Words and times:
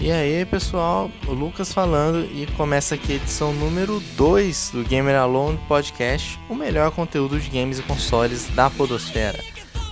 E 0.00 0.10
aí 0.10 0.46
pessoal, 0.46 1.10
o 1.28 1.32
Lucas 1.32 1.74
falando 1.74 2.24
e 2.24 2.46
começa 2.56 2.94
aqui 2.94 3.12
a 3.12 3.16
edição 3.16 3.52
número 3.52 4.00
2 4.16 4.70
do 4.72 4.82
Gamer 4.82 5.14
Alone 5.14 5.60
Podcast, 5.68 6.40
o 6.48 6.54
melhor 6.54 6.90
conteúdo 6.90 7.38
de 7.38 7.50
games 7.50 7.78
e 7.78 7.82
consoles 7.82 8.48
da 8.54 8.70
Podosfera. 8.70 9.38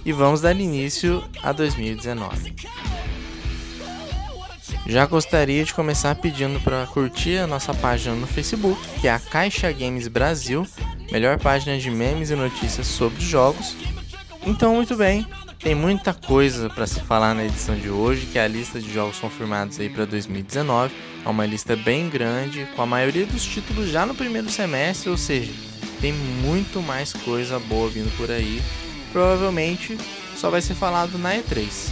E 0.07 0.13
vamos 0.13 0.41
dar 0.41 0.57
início 0.57 1.23
a 1.43 1.53
2019. 1.53 2.55
Já 4.87 5.05
gostaria 5.05 5.63
de 5.63 5.75
começar 5.75 6.15
pedindo 6.15 6.59
para 6.61 6.87
curtir 6.87 7.37
a 7.37 7.47
nossa 7.47 7.75
página 7.75 8.15
no 8.15 8.27
Facebook, 8.27 8.81
que 9.03 9.09
é 9.09 9.13
a 9.13 9.19
Caixa 9.19 9.71
Games 9.71 10.09
Brasil, 10.09 10.67
melhor 11.13 11.39
página 11.39 11.77
de 11.77 11.91
memes 11.91 12.31
e 12.31 12.35
notícias 12.35 12.87
sobre 12.87 13.21
jogos. 13.21 13.77
Então, 14.47 14.77
muito 14.77 14.97
bem, 14.97 15.27
tem 15.59 15.75
muita 15.75 16.15
coisa 16.15 16.71
para 16.71 16.87
se 16.87 17.01
falar 17.01 17.35
na 17.35 17.45
edição 17.45 17.77
de 17.77 17.91
hoje, 17.91 18.27
que 18.27 18.39
é 18.39 18.45
a 18.45 18.49
lista 18.49 18.81
de 18.81 18.93
jogos 18.93 19.19
confirmados 19.19 19.79
aí 19.81 19.89
para 19.89 20.05
2019. 20.05 20.95
É 21.25 21.29
uma 21.29 21.45
lista 21.45 21.75
bem 21.75 22.09
grande, 22.09 22.67
com 22.77 22.83
a 22.83 22.87
maioria 22.87 23.27
dos 23.27 23.45
títulos 23.45 23.89
já 23.91 24.07
no 24.07 24.15
primeiro 24.15 24.49
semestre, 24.49 25.11
ou 25.11 25.17
seja, 25.17 25.53
tem 26.01 26.13
muito 26.13 26.81
mais 26.81 27.13
coisa 27.13 27.59
boa 27.59 27.91
vindo 27.91 28.15
por 28.17 28.31
aí. 28.31 28.63
Provavelmente 29.13 29.99
só 30.37 30.49
vai 30.49 30.63
ser 30.63 30.75
falado 30.75 31.19
na 31.19 31.35
E3. 31.35 31.91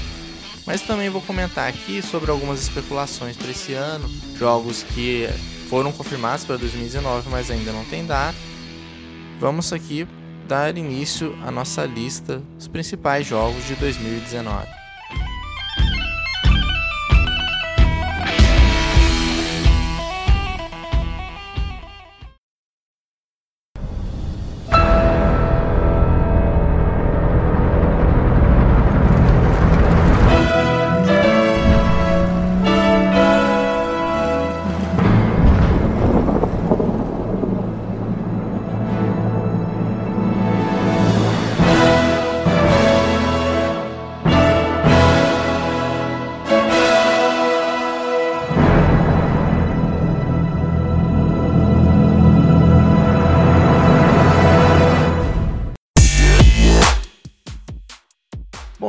Mas 0.65 0.83
também 0.83 1.09
vou 1.09 1.23
comentar 1.23 1.69
aqui 1.69 2.03
sobre 2.03 2.31
algumas 2.31 2.63
especulações 2.63 3.37
para 3.37 3.51
esse 3.51 3.73
ano, 3.73 4.09
jogos 4.39 4.83
que 4.83 5.29
foram 5.69 5.91
confirmados 5.91 6.45
para 6.45 6.57
2019, 6.57 7.29
mas 7.31 7.51
ainda 7.51 7.73
não 7.73 7.85
tem 7.85 8.07
data. 8.07 8.37
Vamos 9.41 9.73
aqui 9.73 10.07
dar 10.47 10.79
início 10.79 11.37
à 11.45 11.51
nossa 11.51 11.85
lista 11.85 12.41
dos 12.57 12.69
principais 12.69 13.27
jogos 13.27 13.65
de 13.67 13.75
2019. 13.75 14.76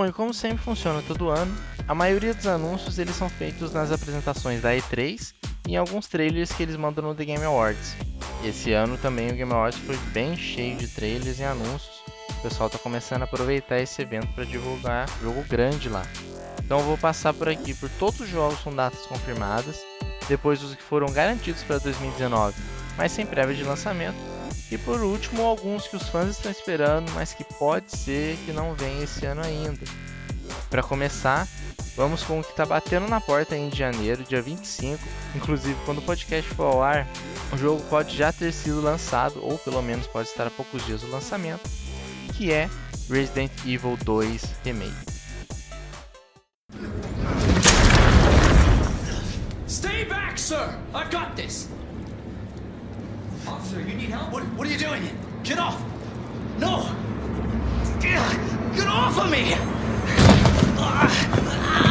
E 0.08 0.12
como 0.14 0.34
sempre 0.34 0.64
funciona 0.64 1.04
todo 1.06 1.30
ano, 1.30 1.54
a 1.86 1.94
maioria 1.94 2.34
dos 2.34 2.48
anúncios 2.48 2.98
eles 2.98 3.14
são 3.14 3.28
feitos 3.28 3.74
nas 3.74 3.92
apresentações 3.92 4.62
da 4.62 4.74
E3 4.74 5.34
e 5.68 5.74
em 5.74 5.76
alguns 5.76 6.08
trailers 6.08 6.50
que 6.54 6.64
eles 6.64 6.78
mandam 6.78 7.04
no 7.04 7.14
The 7.14 7.26
Game 7.26 7.44
Awards. 7.44 7.94
Esse 8.42 8.72
ano 8.72 8.98
também 8.98 9.30
o 9.30 9.36
Game 9.36 9.52
Awards 9.52 9.78
foi 9.80 9.98
bem 10.14 10.38
cheio 10.38 10.78
de 10.78 10.88
trailers 10.88 11.40
e 11.40 11.44
anúncios. 11.44 12.02
O 12.40 12.42
pessoal 12.42 12.68
está 12.68 12.80
começando 12.80 13.24
a 13.24 13.26
aproveitar 13.26 13.80
esse 13.80 14.02
evento 14.02 14.28
para 14.34 14.46
divulgar 14.46 15.10
jogo 15.22 15.44
grande 15.44 15.90
lá. 15.90 16.06
Então 16.64 16.80
eu 16.80 16.86
vou 16.86 16.98
passar 16.98 17.34
por 17.34 17.50
aqui 17.50 17.74
por 17.74 17.90
todos 17.90 18.22
os 18.22 18.30
jogos 18.30 18.60
com 18.60 18.74
datas 18.74 19.06
confirmadas, 19.08 19.82
depois 20.30 20.64
os 20.64 20.74
que 20.74 20.84
foram 20.84 21.12
garantidos 21.12 21.64
para 21.64 21.80
2019, 21.80 22.56
mas 22.96 23.12
sem 23.12 23.26
prévia 23.26 23.56
de 23.56 23.64
lançamento 23.64 24.37
e 24.70 24.78
por 24.78 25.02
último, 25.02 25.44
alguns 25.44 25.88
que 25.88 25.96
os 25.96 26.10
fãs 26.10 26.30
estão 26.30 26.52
esperando, 26.52 27.10
mas 27.14 27.34
que 27.34 27.44
pode 27.44 27.96
ser 27.96 28.38
que 28.46 28.52
não 28.52 28.74
venha 28.74 29.04
esse 29.04 29.26
ano 29.26 29.42
ainda. 29.42 29.86
Para 30.70 30.84
começar, 30.84 31.48
vamos 31.96 32.24
com 32.24 32.40
o 32.40 32.44
que 32.44 32.52
está 32.52 32.66
batendo 32.66 33.08
na 33.08 33.22
porta 33.22 33.56
em 33.56 33.72
janeiro, 33.74 34.24
dia 34.24 34.42
25. 34.42 35.02
Inclusive, 35.36 35.78
quando 35.86 36.00
o 36.00 36.02
podcast 36.02 36.54
for 36.54 36.66
ao 36.66 36.84
ar, 36.84 37.08
o 37.54 37.58
jogo 37.58 37.82
pode 37.90 38.16
já 38.16 38.34
ter 38.34 38.52
sido 38.52 38.82
lançado, 38.82 39.40
ou 39.42 39.58
pelo 39.58 39.82
menos 39.82 40.06
pode 40.08 40.28
estar 40.28 40.48
a 40.48 40.52
poucos 40.52 40.86
dias 40.86 41.02
do 41.02 41.10
lançamento, 41.10 41.70
que 42.36 42.52
é 42.52 42.70
Resident 43.10 43.52
Evil 43.66 43.98
2 44.04 44.44
Remake. 44.66 44.94
Stay 49.70 50.06
back, 50.06 50.40
sir! 50.40 50.78
I've 50.94 51.10
got 51.10 51.36
this! 51.36 51.70
Officer, 53.58 53.82
you 53.82 53.96
need 53.96 54.10
help? 54.10 54.32
What, 54.32 54.44
what 54.54 54.68
are 54.68 54.70
you 54.70 54.78
doing? 54.78 55.10
Get 55.44 55.58
off! 55.58 55.82
No! 56.60 56.94
Get 58.00 58.88
off 58.88 59.18
of 59.18 59.32
me! 59.32 59.56
Ah. 60.78 61.87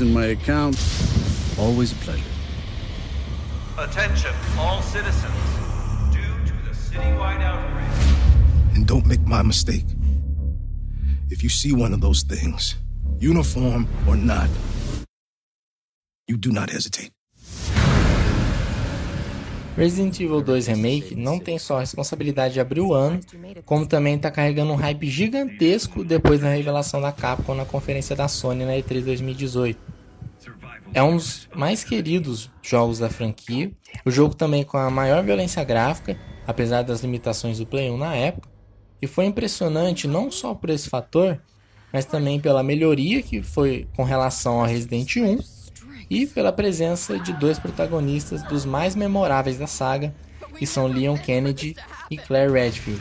Money's 0.00 0.08
in 0.08 0.12
my 0.12 0.26
account. 0.26 0.76
Always 1.58 1.92
a 1.92 1.94
pleasure. 1.96 2.24
Attention, 3.78 4.34
all 4.58 4.82
citizens. 4.82 5.32
Due 6.12 6.20
to 6.46 6.52
the 6.64 6.74
citywide 6.74 7.42
outrage. 7.42 8.74
And 8.74 8.86
don't 8.86 9.06
make 9.06 9.20
my 9.26 9.42
mistake. 9.42 9.84
If 11.30 11.42
you 11.42 11.48
see 11.48 11.72
one 11.72 11.92
of 11.92 12.00
those 12.00 12.22
things, 12.22 12.76
uniform 13.18 13.88
or 14.06 14.16
not, 14.16 14.48
you 16.26 16.36
do 16.36 16.52
not 16.52 16.70
hesitate. 16.70 17.10
Resident 19.80 20.20
Evil 20.20 20.42
2 20.42 20.66
Remake 20.66 21.14
não 21.16 21.38
tem 21.38 21.58
só 21.58 21.78
a 21.78 21.80
responsabilidade 21.80 22.52
de 22.52 22.60
abrir 22.60 22.82
o 22.82 22.92
ano, 22.92 23.18
como 23.64 23.86
também 23.86 24.14
está 24.14 24.30
carregando 24.30 24.70
um 24.72 24.76
hype 24.76 25.08
gigantesco 25.08 26.04
depois 26.04 26.38
da 26.38 26.50
revelação 26.50 27.00
da 27.00 27.10
Capcom 27.10 27.54
na 27.54 27.64
conferência 27.64 28.14
da 28.14 28.28
Sony 28.28 28.66
na 28.66 28.72
E3 28.72 29.02
2018. 29.02 29.80
É 30.92 31.02
um 31.02 31.16
dos 31.16 31.48
mais 31.56 31.82
queridos 31.82 32.50
jogos 32.60 32.98
da 32.98 33.08
franquia, 33.08 33.72
o 34.04 34.10
jogo 34.10 34.34
também 34.34 34.64
com 34.64 34.76
a 34.76 34.90
maior 34.90 35.24
violência 35.24 35.64
gráfica, 35.64 36.14
apesar 36.46 36.82
das 36.82 37.00
limitações 37.00 37.56
do 37.56 37.64
Play 37.64 37.90
1 37.90 37.96
na 37.96 38.14
época, 38.14 38.50
e 39.00 39.06
foi 39.06 39.24
impressionante 39.24 40.06
não 40.06 40.30
só 40.30 40.54
por 40.54 40.68
esse 40.68 40.90
fator, 40.90 41.40
mas 41.90 42.04
também 42.04 42.38
pela 42.38 42.62
melhoria 42.62 43.22
que 43.22 43.42
foi 43.42 43.88
com 43.96 44.04
relação 44.04 44.60
ao 44.60 44.66
Resident 44.66 45.16
1 45.16 45.59
e 46.10 46.26
pela 46.26 46.52
presença 46.52 47.18
de 47.20 47.32
dois 47.32 47.58
protagonistas 47.58 48.42
dos 48.42 48.64
mais 48.64 48.96
memoráveis 48.96 49.58
da 49.58 49.68
saga, 49.68 50.12
que 50.58 50.66
são 50.66 50.88
Leon 50.88 51.16
Kennedy 51.16 51.76
e 52.10 52.18
Claire 52.18 52.52
Redfield. 52.52 53.00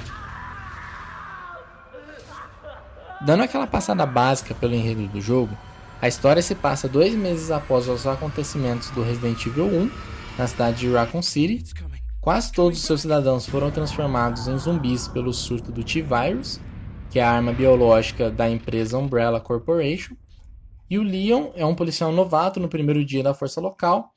Dando 3.26 3.44
aquela 3.44 3.68
passada 3.68 4.06
básica 4.06 4.54
pelo 4.54 4.76
enredo 4.76 5.08
do 5.08 5.20
jogo, 5.20 5.58
a 6.02 6.08
história 6.08 6.42
se 6.42 6.56
passa 6.56 6.88
dois 6.88 7.14
meses 7.16 7.52
após 7.52 7.90
os 7.90 8.08
acontecimentos 8.08 8.90
do 8.92 9.04
Resident 9.04 9.46
Evil 9.46 9.66
1, 9.66 9.92
na 10.38 10.48
cidade 10.48 10.78
de 10.78 10.90
Raccoon 10.90 11.22
City. 11.22 11.74
Quase 12.22 12.52
todos 12.52 12.80
os 12.80 12.86
seus 12.86 13.02
cidadãos 13.02 13.46
foram 13.46 13.72
transformados 13.72 14.48
em 14.48 14.58
zumbis 14.58 15.08
pelo 15.08 15.34
surto 15.34 15.72
do 15.72 15.84
T-Virus, 15.84 16.62
que 17.10 17.20
é 17.20 17.24
a 17.24 17.32
arma 17.32 17.52
biológica 17.52 18.30
da 18.30 18.50
empresa 18.50 18.98
Umbrella 18.98 19.42
Corporation, 19.42 20.16
e 20.90 20.98
o 20.98 21.04
Leon 21.04 21.52
é 21.56 21.66
um 21.66 21.76
policial 21.76 22.12
novato 22.12 22.60
no 22.60 22.68
primeiro 22.68 23.06
dia 23.06 23.22
da 23.22 23.34
força 23.34 23.62
local. 23.62 24.12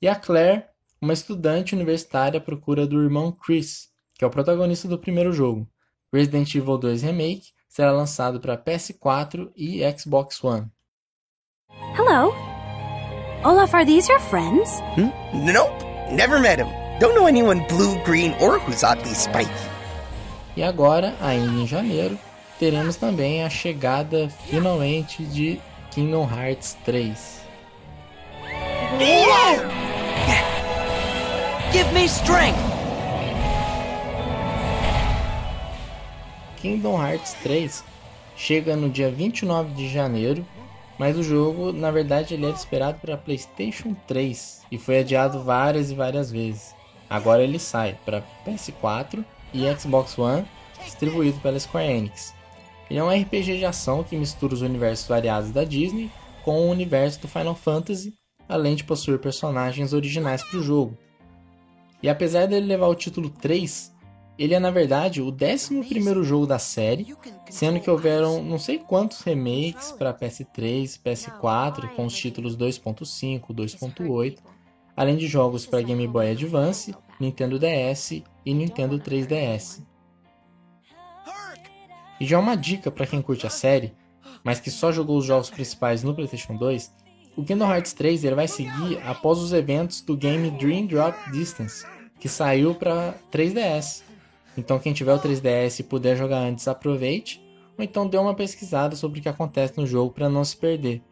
E 0.00 0.06
a 0.06 0.14
Claire, 0.14 0.64
uma 1.00 1.12
estudante 1.12 1.74
universitária 1.74 2.38
à 2.38 2.40
procura 2.40 2.86
do 2.86 3.02
irmão 3.02 3.32
Chris, 3.32 3.88
que 4.14 4.24
é 4.24 4.26
o 4.26 4.30
protagonista 4.30 4.86
do 4.86 4.98
primeiro 4.98 5.32
jogo. 5.32 5.68
Resident 6.12 6.54
Evil 6.54 6.78
2 6.78 7.02
Remake 7.02 7.48
será 7.68 7.90
lançado 7.90 8.38
para 8.38 8.56
PS4 8.56 9.50
e 9.56 9.80
Xbox 9.98 10.42
One. 10.44 10.70
Hello. 11.96 12.32
Olaf, 13.44 13.74
are 13.74 13.84
these 13.84 14.08
your 14.08 14.20
friends? 14.20 14.80
Hmm? 14.94 15.10
Nope, 15.34 15.72
never 16.12 16.38
met 16.38 16.60
him. 16.60 16.68
Don't 17.00 17.16
know 17.16 17.26
anyone 17.26 17.66
blue, 17.66 17.98
green, 18.04 18.34
or 18.40 18.60
who's 18.60 18.84
oddly 18.84 19.14
spiky. 19.14 19.50
E 20.54 20.62
agora, 20.62 21.16
ainda 21.20 21.62
em 21.62 21.66
janeiro, 21.66 22.18
teremos 22.58 22.96
também 22.96 23.42
a 23.42 23.50
chegada 23.50 24.28
finalmente 24.48 25.24
de 25.24 25.58
Kingdom 25.92 26.24
Hearts 26.24 26.74
3. 26.86 27.42
Give 31.70 31.92
me 31.92 32.08
strength! 32.08 32.56
Kingdom 36.56 36.96
Hearts 36.96 37.34
3 37.42 37.84
chega 38.34 38.74
no 38.74 38.88
dia 38.88 39.10
29 39.10 39.74
de 39.74 39.86
janeiro, 39.86 40.46
mas 40.98 41.18
o 41.18 41.22
jogo, 41.22 41.74
na 41.74 41.90
verdade, 41.90 42.32
ele 42.32 42.46
era 42.46 42.54
esperado 42.54 42.98
para 42.98 43.18
PlayStation 43.18 43.94
3 44.08 44.62
e 44.72 44.78
foi 44.78 45.00
adiado 45.00 45.44
várias 45.44 45.90
e 45.90 45.94
várias 45.94 46.32
vezes. 46.32 46.74
Agora 47.10 47.42
ele 47.42 47.58
sai 47.58 47.98
para 48.06 48.24
PS4 48.46 49.22
e 49.52 49.70
Xbox 49.78 50.18
One, 50.18 50.46
distribuído 50.82 51.38
pela 51.40 51.60
Square 51.60 51.92
Enix. 51.92 52.32
Ele 52.92 52.98
é 52.98 53.02
um 53.04 53.08
RPG 53.08 53.56
de 53.56 53.64
ação 53.64 54.04
que 54.04 54.14
mistura 54.14 54.52
os 54.52 54.60
universos 54.60 55.08
variados 55.08 55.50
da 55.50 55.64
Disney 55.64 56.10
com 56.44 56.60
o 56.60 56.70
universo 56.70 57.22
do 57.22 57.26
Final 57.26 57.54
Fantasy, 57.54 58.12
além 58.46 58.74
de 58.74 58.84
possuir 58.84 59.18
personagens 59.18 59.94
originais 59.94 60.42
para 60.42 60.58
o 60.58 60.62
jogo. 60.62 60.98
E 62.02 62.08
apesar 62.10 62.44
dele 62.44 62.66
levar 62.66 62.88
o 62.88 62.94
título 62.94 63.30
3, 63.30 63.96
ele 64.38 64.52
é 64.52 64.58
na 64.58 64.70
verdade 64.70 65.22
o 65.22 65.34
11 65.34 66.22
jogo 66.22 66.46
da 66.46 66.58
série, 66.58 67.16
sendo 67.48 67.80
que 67.80 67.90
houveram 67.90 68.42
não 68.42 68.58
sei 68.58 68.76
quantos 68.76 69.22
remakes 69.22 69.92
para 69.92 70.12
PS3, 70.12 71.00
PS4 71.02 71.88
com 71.96 72.04
os 72.04 72.14
títulos 72.14 72.58
2.5, 72.58 73.54
2.8, 73.54 74.38
além 74.94 75.16
de 75.16 75.26
jogos 75.26 75.64
para 75.64 75.80
Game 75.80 76.06
Boy 76.06 76.32
Advance, 76.32 76.94
Nintendo 77.18 77.58
DS 77.58 78.22
e 78.44 78.52
Nintendo 78.52 78.98
3DS. 78.98 79.82
E 82.22 82.24
já 82.24 82.38
uma 82.38 82.56
dica 82.56 82.88
para 82.88 83.04
quem 83.04 83.20
curte 83.20 83.48
a 83.48 83.50
série, 83.50 83.92
mas 84.44 84.60
que 84.60 84.70
só 84.70 84.92
jogou 84.92 85.18
os 85.18 85.24
jogos 85.24 85.50
principais 85.50 86.04
no 86.04 86.14
PlayStation 86.14 86.56
2, 86.56 86.94
o 87.36 87.42
Kingdom 87.42 87.68
Hearts 87.68 87.92
3 87.94 88.22
ele 88.22 88.36
vai 88.36 88.46
seguir 88.46 89.02
após 89.04 89.40
os 89.40 89.52
eventos 89.52 90.00
do 90.02 90.16
game 90.16 90.48
Dream 90.52 90.86
Drop 90.86 91.18
Distance, 91.32 91.84
que 92.20 92.28
saiu 92.28 92.76
para 92.76 93.16
3DS. 93.32 94.04
Então 94.56 94.78
quem 94.78 94.92
tiver 94.92 95.12
o 95.12 95.18
3DS 95.18 95.80
e 95.80 95.82
puder 95.82 96.16
jogar 96.16 96.38
antes, 96.38 96.68
aproveite, 96.68 97.42
ou 97.76 97.82
então 97.82 98.06
dê 98.06 98.16
uma 98.18 98.36
pesquisada 98.36 98.94
sobre 98.94 99.18
o 99.18 99.22
que 99.24 99.28
acontece 99.28 99.76
no 99.76 99.84
jogo 99.84 100.12
para 100.12 100.28
não 100.28 100.44
se 100.44 100.56
perder. 100.56 101.02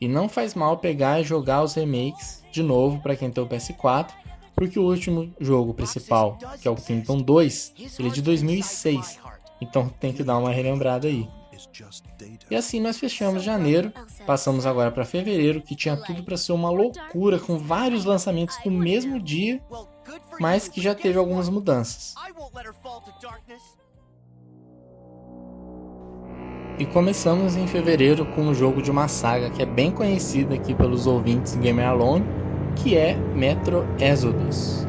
E 0.00 0.08
não 0.08 0.28
faz 0.28 0.56
mal 0.56 0.78
pegar 0.78 1.20
e 1.20 1.24
jogar 1.24 1.62
os 1.62 1.74
remakes 1.74 2.42
de 2.50 2.64
novo 2.64 3.00
para 3.00 3.14
quem 3.14 3.30
tem 3.30 3.44
o 3.44 3.46
PS4, 3.46 4.10
porque 4.56 4.76
o 4.76 4.90
último 4.90 5.32
jogo 5.38 5.72
principal, 5.72 6.36
que 6.60 6.66
é 6.66 6.70
o 6.70 6.74
Kingdom 6.74 7.18
2, 7.18 7.74
ele 8.00 8.08
é 8.08 8.10
de 8.10 8.22
2006. 8.22 9.20
Então 9.60 9.88
tem 9.88 10.12
que 10.12 10.22
dar 10.22 10.38
uma 10.38 10.50
relembrada 10.50 11.08
aí. 11.08 11.28
E 12.50 12.56
assim 12.56 12.80
nós 12.80 12.98
fechamos 12.98 13.42
janeiro, 13.42 13.92
passamos 14.26 14.66
agora 14.66 14.90
para 14.90 15.04
fevereiro, 15.04 15.62
que 15.62 15.74
tinha 15.74 15.96
tudo 15.96 16.22
para 16.22 16.36
ser 16.36 16.52
uma 16.52 16.70
loucura 16.70 17.38
com 17.38 17.58
vários 17.58 18.04
lançamentos 18.04 18.58
no 18.64 18.70
mesmo 18.70 19.20
dia, 19.20 19.60
mas 20.38 20.68
que 20.68 20.80
já 20.80 20.94
teve 20.94 21.18
algumas 21.18 21.48
mudanças. 21.48 22.14
E 26.78 26.84
começamos 26.84 27.56
em 27.56 27.66
fevereiro 27.66 28.26
com 28.34 28.42
um 28.42 28.54
jogo 28.54 28.82
de 28.82 28.90
uma 28.90 29.08
saga 29.08 29.48
que 29.48 29.62
é 29.62 29.66
bem 29.66 29.90
conhecida 29.90 30.54
aqui 30.54 30.74
pelos 30.74 31.06
ouvintes 31.06 31.56
Gamer 31.56 31.88
Alone, 31.88 32.26
que 32.76 32.94
é 32.94 33.14
Metro 33.34 33.86
Exodus. 33.98 34.86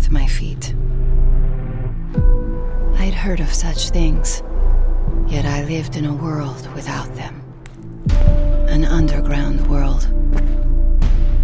Beneath 0.00 0.10
my 0.10 0.26
feet. 0.26 0.74
I'd 2.98 3.14
heard 3.14 3.40
of 3.40 3.52
such 3.52 3.90
things, 3.90 4.42
yet 5.26 5.44
I 5.44 5.64
lived 5.64 5.96
in 5.96 6.06
a 6.06 6.14
world 6.14 6.66
without 6.74 7.14
them. 7.14 7.42
An 8.68 8.84
underground 8.84 9.66
world. 9.66 10.06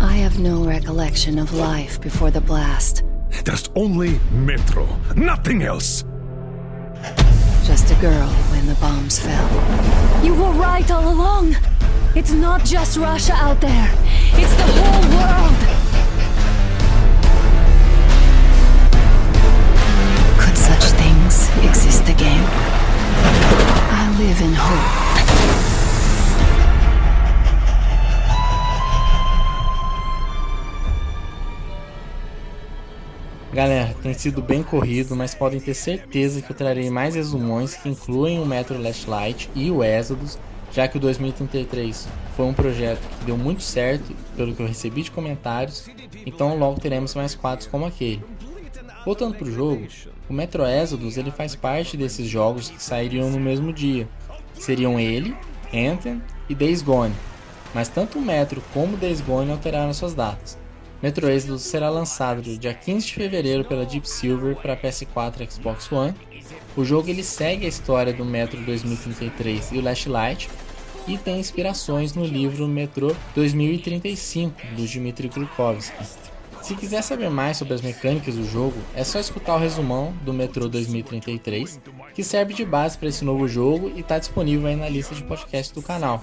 I 0.00 0.12
have 0.12 0.38
no 0.38 0.64
recollection 0.64 1.38
of 1.38 1.52
life 1.54 2.00
before 2.00 2.30
the 2.30 2.40
blast. 2.40 3.02
There's 3.44 3.68
only 3.74 4.20
Metro, 4.30 4.86
nothing 5.16 5.62
else. 5.62 6.04
Just 7.64 7.90
a 7.90 7.96
girl 8.00 8.28
when 8.52 8.66
the 8.66 8.76
bombs 8.80 9.18
fell. 9.18 10.24
You 10.24 10.34
were 10.34 10.52
right 10.52 10.88
all 10.90 11.08
along. 11.12 11.56
It's 12.14 12.32
not 12.32 12.64
just 12.64 12.96
Russia 12.96 13.34
out 13.34 13.60
there, 13.60 13.90
it's 14.40 14.54
the 14.54 14.66
whole 14.78 15.04
world. 15.16 15.65
Galera, 33.56 33.96
tem 34.02 34.12
sido 34.12 34.42
bem 34.42 34.62
corrido, 34.62 35.16
mas 35.16 35.34
podem 35.34 35.58
ter 35.58 35.72
certeza 35.72 36.42
que 36.42 36.50
eu 36.52 36.54
trarei 36.54 36.90
mais 36.90 37.14
resumões 37.14 37.74
que 37.74 37.88
incluem 37.88 38.38
o 38.38 38.44
Metro 38.44 38.78
Last 38.78 39.08
Light 39.08 39.48
e 39.54 39.70
o 39.70 39.82
Exodus, 39.82 40.38
já 40.70 40.86
que 40.86 40.98
o 40.98 41.00
2033 41.00 42.06
foi 42.36 42.44
um 42.44 42.52
projeto 42.52 43.00
que 43.00 43.24
deu 43.24 43.38
muito 43.38 43.62
certo, 43.62 44.14
pelo 44.36 44.54
que 44.54 44.60
eu 44.60 44.66
recebi 44.66 45.02
de 45.02 45.10
comentários, 45.10 45.88
então 46.26 46.58
logo 46.58 46.78
teremos 46.78 47.14
mais 47.14 47.34
quadros 47.34 47.66
como 47.66 47.86
aquele. 47.86 48.22
Voltando 49.06 49.38
para 49.38 49.48
o 49.48 49.50
jogo, 49.50 49.86
o 50.28 50.34
Metro 50.34 50.62
Exodus 50.66 51.16
ele 51.16 51.30
faz 51.30 51.56
parte 51.56 51.96
desses 51.96 52.28
jogos 52.28 52.68
que 52.68 52.84
sairiam 52.84 53.30
no 53.30 53.40
mesmo 53.40 53.72
dia. 53.72 54.06
Seriam 54.52 55.00
ele, 55.00 55.34
Anthem 55.72 56.20
e 56.46 56.54
Days 56.54 56.82
Gone, 56.82 57.14
mas 57.72 57.88
tanto 57.88 58.18
o 58.18 58.22
Metro 58.22 58.62
como 58.74 58.96
o 58.96 58.98
Days 58.98 59.22
Gone 59.22 59.50
alteraram 59.50 59.94
suas 59.94 60.12
datas. 60.12 60.65
Metro 61.02 61.28
Exodus 61.28 61.62
será 61.62 61.90
lançado 61.90 62.42
no 62.48 62.58
dia 62.58 62.72
15 62.72 63.06
de 63.06 63.14
fevereiro 63.14 63.64
pela 63.64 63.84
Deep 63.84 64.08
Silver 64.08 64.56
para 64.56 64.76
PS4 64.76 65.40
e 65.40 65.50
Xbox 65.50 65.92
One. 65.92 66.14
O 66.76 66.84
jogo 66.84 67.10
ele 67.10 67.22
segue 67.22 67.66
a 67.66 67.68
história 67.68 68.12
do 68.12 68.24
Metro 68.24 68.60
2033 68.62 69.72
e 69.72 69.78
o 69.78 69.82
Last 69.82 70.08
Light 70.08 70.48
e 71.06 71.18
tem 71.18 71.38
inspirações 71.38 72.14
no 72.14 72.24
livro 72.24 72.66
Metro 72.66 73.16
2035 73.34 74.54
do 74.74 74.86
Dmitry 74.86 75.28
Glukhovsky. 75.28 76.04
Se 76.62 76.74
quiser 76.74 77.02
saber 77.02 77.30
mais 77.30 77.58
sobre 77.58 77.74
as 77.74 77.80
mecânicas 77.80 78.34
do 78.34 78.44
jogo, 78.44 78.76
é 78.94 79.04
só 79.04 79.20
escutar 79.20 79.54
o 79.54 79.58
resumão 79.58 80.12
do 80.22 80.32
Metro 80.32 80.68
2033, 80.68 81.78
que 82.12 82.24
serve 82.24 82.54
de 82.54 82.64
base 82.64 82.98
para 82.98 83.08
esse 83.08 83.24
novo 83.24 83.46
jogo 83.46 83.92
e 83.94 84.00
está 84.00 84.18
disponível 84.18 84.66
aí 84.66 84.74
na 84.74 84.88
lista 84.88 85.14
de 85.14 85.22
podcasts 85.22 85.70
do 85.70 85.80
canal. 85.80 86.20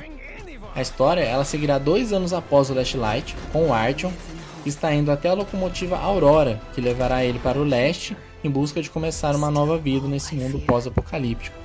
A 0.76 0.82
história 0.82 1.22
ela 1.22 1.46
seguirá 1.46 1.78
dois 1.78 2.12
anos 2.12 2.34
após 2.34 2.70
o 2.70 2.74
Last 2.74 2.98
Light, 2.98 3.36
com 3.54 3.68
o 3.68 3.74
Artyom, 3.74 4.12
está 4.70 4.94
indo 4.94 5.12
até 5.12 5.30
a 5.30 5.34
locomotiva 5.34 5.98
Aurora, 5.98 6.62
que 6.74 6.82
levará 6.82 7.24
ele 7.26 7.40
para 7.40 7.60
o 7.60 7.64
leste 7.64 8.16
em 8.44 8.50
busca 8.50 8.82
de 8.82 8.90
começar 8.90 9.36
uma 9.36 9.50
nova 9.52 9.78
vida 9.78 10.08
nesse 10.08 10.36
mundo 10.36 10.60
pós-apocalíptico. 10.60 11.64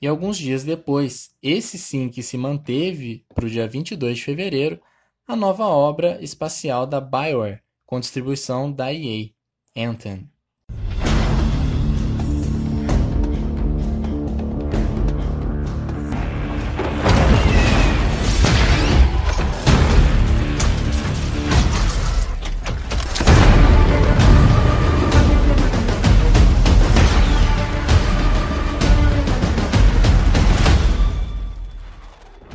E 0.00 0.06
alguns 0.06 0.38
dias 0.38 0.62
depois, 0.62 1.30
esse 1.42 1.78
sim 1.78 2.08
que 2.08 2.22
se 2.22 2.36
manteve 2.36 3.24
para 3.34 3.46
o 3.46 3.50
dia 3.50 3.66
22 3.66 4.18
de 4.18 4.24
fevereiro, 4.24 4.80
a 5.26 5.34
nova 5.34 5.64
obra 5.66 6.22
espacial 6.22 6.86
da 6.86 7.00
BioWare, 7.00 7.60
com 7.86 8.00
distribuição 8.00 8.70
da 8.70 8.92
EA, 8.92 9.30
Anthem. 9.76 10.28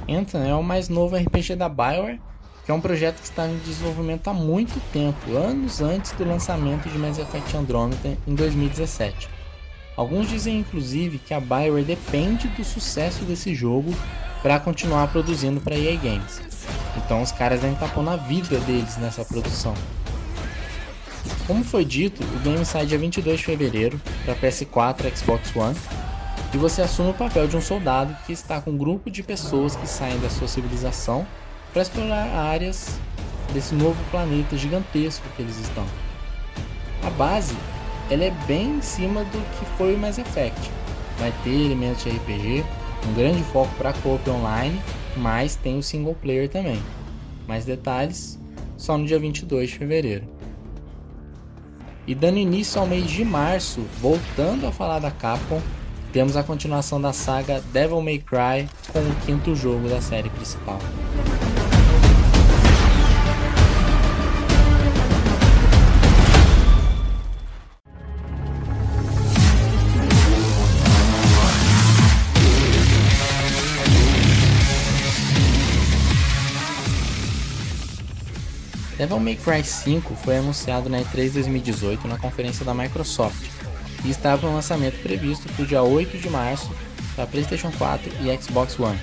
Anthem 0.10 0.50
é 0.50 0.54
o 0.54 0.62
mais 0.62 0.90
novo 0.90 1.16
RPG 1.16 1.56
da 1.56 1.70
BioWare 1.70 2.31
que 2.66 2.72
é 2.72 2.74
um 2.74 2.82
projeto 2.82 3.18
que 3.18 3.26
está 3.26 3.48
em 3.48 3.58
desenvolvimento 3.60 4.28
há 4.28 4.34
muito 4.34 4.80
tempo, 4.92 5.36
anos 5.36 5.82
antes 5.82 6.12
do 6.14 6.24
lançamento 6.24 6.90
de 6.90 6.98
Mass 6.98 7.18
Effect 7.18 7.58
Andromeda 7.58 8.18
em 8.28 8.36
2017. 8.36 9.30
Alguns 9.96 10.30
dizem 10.30 10.60
inclusive 10.60 11.18
que 11.18 11.34
a 11.34 11.40
Bioware 11.40 11.84
depende 11.84 12.48
do 12.50 12.64
sucesso 12.64 13.24
desse 13.26 13.54
jogo 13.54 13.94
para 14.42 14.60
continuar 14.60 15.08
produzindo 15.08 15.60
para 15.60 15.76
EA 15.76 15.96
Games. 15.96 16.42
Então 16.98 17.22
os 17.22 17.32
caras 17.32 17.62
devem 17.62 17.74
estar 17.74 17.90
pondo 17.94 18.10
a 18.10 18.16
vida 18.16 18.60
deles 18.60 18.98
nessa 18.98 19.24
produção. 19.26 19.74
Como 21.46 21.64
foi 21.64 21.84
dito, 21.84 22.24
o 22.24 22.40
game 22.40 22.64
sai 22.64 22.86
dia 22.86 22.98
22 22.98 23.40
de 23.40 23.46
fevereiro 23.46 24.02
para 24.24 24.36
PS4 24.36 25.06
e 25.06 25.18
Xbox 25.18 25.56
One, 25.56 25.76
e 26.54 26.58
você 26.58 26.82
assume 26.82 27.12
o 27.12 27.14
papel 27.14 27.48
de 27.48 27.56
um 27.56 27.62
soldado 27.62 28.16
que 28.26 28.34
está 28.34 28.60
com 28.60 28.72
um 28.72 28.78
grupo 28.78 29.10
de 29.10 29.24
pessoas 29.24 29.76
que 29.76 29.88
saem 29.88 30.20
da 30.20 30.30
sua 30.30 30.48
civilização 30.48 31.26
para 31.74 31.82
explorar 31.82 32.28
áreas 32.28 33.00
desse 33.54 33.74
novo 33.76 33.98
planeta 34.10 34.58
gigantesco 34.58 35.26
que 35.36 35.42
eles 35.42 35.60
estão. 35.60 35.86
A 37.04 37.10
base 37.12 37.56
ela 38.10 38.26
é 38.26 38.32
bem 38.46 38.78
em 38.78 38.82
cima 38.82 39.24
do 39.24 39.40
que 39.58 39.66
foi 39.78 39.96
o 39.96 39.98
Mass 39.98 40.18
Effect. 40.18 40.70
Vai 41.18 41.34
ter 41.44 41.66
elementos 41.66 42.04
de 42.04 42.10
RPG, 42.10 42.64
um 43.08 43.14
grande 43.14 43.44
foco 43.46 43.74
para 43.76 43.94
co-op 43.94 44.30
online, 44.30 44.80
mas 45.16 45.56
tem 45.56 45.78
o 45.78 45.84
single 45.84 46.16
player 46.16 46.50
também. 46.50 46.82
Mais 47.48 47.64
detalhes 47.66 48.38
só 48.78 48.98
no 48.98 49.06
dia 49.06 49.20
22 49.20 49.70
de 49.70 49.78
fevereiro. 49.78 50.26
E 52.06 52.16
dando 52.16 52.38
início 52.38 52.82
ao 52.82 52.88
mês 52.88 53.10
de 53.10 53.24
março, 53.24 53.82
voltando 54.02 54.68
a 54.68 54.72
falar 54.72 55.00
da 55.00 55.12
Capcom, 55.12 55.62
temos 56.12 56.36
a 56.36 56.44
continuação 56.44 57.00
da 57.00 57.14
saga 57.14 57.62
Devil 57.72 58.02
May 58.02 58.20
Cry 58.20 58.68
com 58.92 59.00
o 59.00 59.16
quinto 59.26 59.56
jogo 59.56 59.88
da 59.88 60.02
série 60.02 60.30
principal. 60.30 60.80
Devil 79.02 79.20
May 79.20 79.36
Cry 79.36 79.64
5 79.64 80.16
foi 80.24 80.38
anunciado 80.38 80.88
na 80.88 81.00
E3 81.00 81.32
2018 81.32 82.08
na 82.08 82.20
conferência 82.20 82.64
da 82.64 82.72
Microsoft 82.72 83.50
e 84.06 84.12
estava 84.12 84.46
no 84.46 84.54
lançamento 84.54 85.02
previsto 85.02 85.52
para 85.52 85.64
o 85.64 85.66
dia 85.66 85.82
8 85.82 86.20
de 86.20 86.30
março 86.30 86.70
para 87.16 87.26
PlayStation 87.26 87.72
4 87.72 88.12
e 88.22 88.38
Xbox 88.40 88.80
One. 88.80 89.00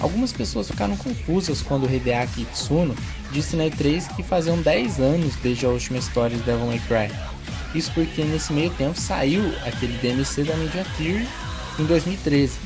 Algumas 0.00 0.34
pessoas 0.34 0.66
ficaram 0.70 0.98
confusas 0.98 1.62
quando 1.62 1.90
Hideaki 1.90 2.42
Itsuno 2.42 2.94
disse 3.32 3.56
na 3.56 3.64
E3 3.64 4.16
que 4.16 4.22
faziam 4.22 4.60
10 4.60 5.00
anos 5.00 5.34
desde 5.36 5.64
a 5.64 5.70
última 5.70 5.98
história 5.98 6.36
de 6.36 6.42
Devil 6.42 6.66
May 6.66 6.80
Cry. 6.80 7.10
Isso 7.74 7.90
porque 7.94 8.22
nesse 8.22 8.52
meio 8.52 8.68
tempo 8.68 9.00
saiu 9.00 9.42
aquele 9.64 9.96
DMC 9.96 10.44
da 10.44 10.54
Media 10.56 10.84
Theory 10.98 11.26
em 11.78 11.84
2013. 11.86 12.58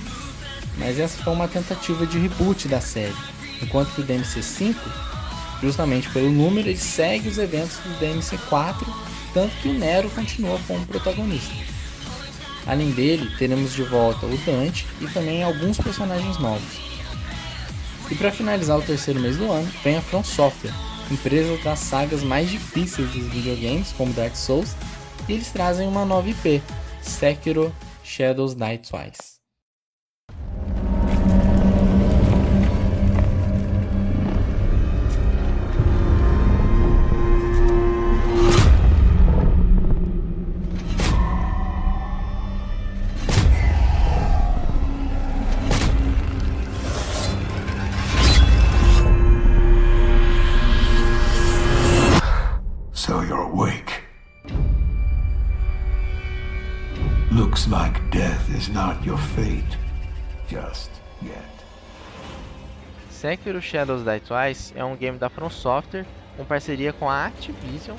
Mas 0.78 0.98
essa 0.98 1.22
foi 1.22 1.32
uma 1.32 1.46
tentativa 1.46 2.04
de 2.04 2.18
reboot 2.18 2.66
da 2.66 2.80
série, 2.80 3.14
enquanto 3.62 3.94
que 3.94 4.00
o 4.00 4.04
DMC 4.04 4.42
5 4.42 5.13
justamente 5.60 6.08
pelo 6.10 6.30
número, 6.30 6.68
ele 6.68 6.78
segue 6.78 7.28
os 7.28 7.38
eventos 7.38 7.76
do 7.78 7.98
DMC4, 8.00 8.86
tanto 9.32 9.56
que 9.56 9.68
o 9.68 9.74
Nero 9.74 10.10
continua 10.10 10.58
como 10.66 10.86
protagonista. 10.86 11.54
Além 12.66 12.90
dele, 12.92 13.30
teremos 13.36 13.74
de 13.74 13.82
volta 13.82 14.26
o 14.26 14.36
Dante 14.38 14.86
e 15.00 15.06
também 15.08 15.42
alguns 15.42 15.76
personagens 15.76 16.38
novos. 16.38 16.78
E 18.10 18.14
para 18.14 18.30
finalizar 18.30 18.78
o 18.78 18.82
terceiro 18.82 19.20
mês 19.20 19.36
do 19.36 19.50
ano, 19.50 19.70
vem 19.82 19.96
a 19.96 20.02
From 20.02 20.24
Software, 20.24 20.72
empresa 21.10 21.56
das 21.62 21.78
sagas 21.78 22.22
mais 22.22 22.50
difíceis 22.50 23.10
dos 23.10 23.26
videogames, 23.28 23.92
como 23.92 24.12
Dark 24.12 24.34
Souls, 24.34 24.74
e 25.28 25.32
eles 25.32 25.50
trazem 25.50 25.86
uma 25.86 26.04
nova 26.04 26.28
IP, 26.28 26.62
Sekiro 27.02 27.74
Shadows 28.02 28.54
Die 28.54 28.78
Twice. 28.78 29.33
Sekiro 63.34 63.60
Shadows 63.60 64.04
Die 64.04 64.20
Twice 64.20 64.72
é 64.76 64.84
um 64.84 64.94
game 64.94 65.18
da 65.18 65.28
From 65.28 65.50
Software 65.50 66.06
com 66.36 66.44
parceria 66.44 66.92
com 66.92 67.10
a 67.10 67.26
Activision 67.26 67.96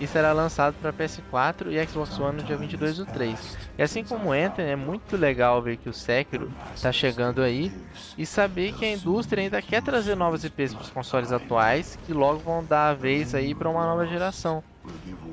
e 0.00 0.08
será 0.08 0.32
lançado 0.32 0.74
para 0.82 0.92
PS4 0.92 1.68
e 1.70 1.86
Xbox 1.86 2.18
One 2.18 2.38
no 2.38 2.42
dia 2.42 2.56
22 2.56 2.96
do 2.96 3.06
3. 3.06 3.58
E 3.78 3.82
assim 3.82 4.02
como 4.02 4.32
Anthem, 4.32 4.66
é 4.66 4.74
muito 4.74 5.16
legal 5.16 5.62
ver 5.62 5.76
que 5.76 5.88
o 5.88 5.92
Sekiro 5.92 6.50
está 6.74 6.90
chegando 6.90 7.42
aí 7.42 7.72
e 8.18 8.26
saber 8.26 8.72
que 8.72 8.84
a 8.84 8.92
indústria 8.92 9.44
ainda 9.44 9.62
quer 9.62 9.82
trazer 9.82 10.16
novas 10.16 10.42
IPs 10.42 10.74
para 10.74 10.82
os 10.82 10.90
consoles 10.90 11.30
atuais 11.30 11.96
que 12.04 12.12
logo 12.12 12.40
vão 12.40 12.64
dar 12.64 12.88
a 12.88 12.94
vez 12.94 13.36
aí 13.36 13.54
para 13.54 13.68
uma 13.68 13.86
nova 13.86 14.04
geração. 14.04 14.64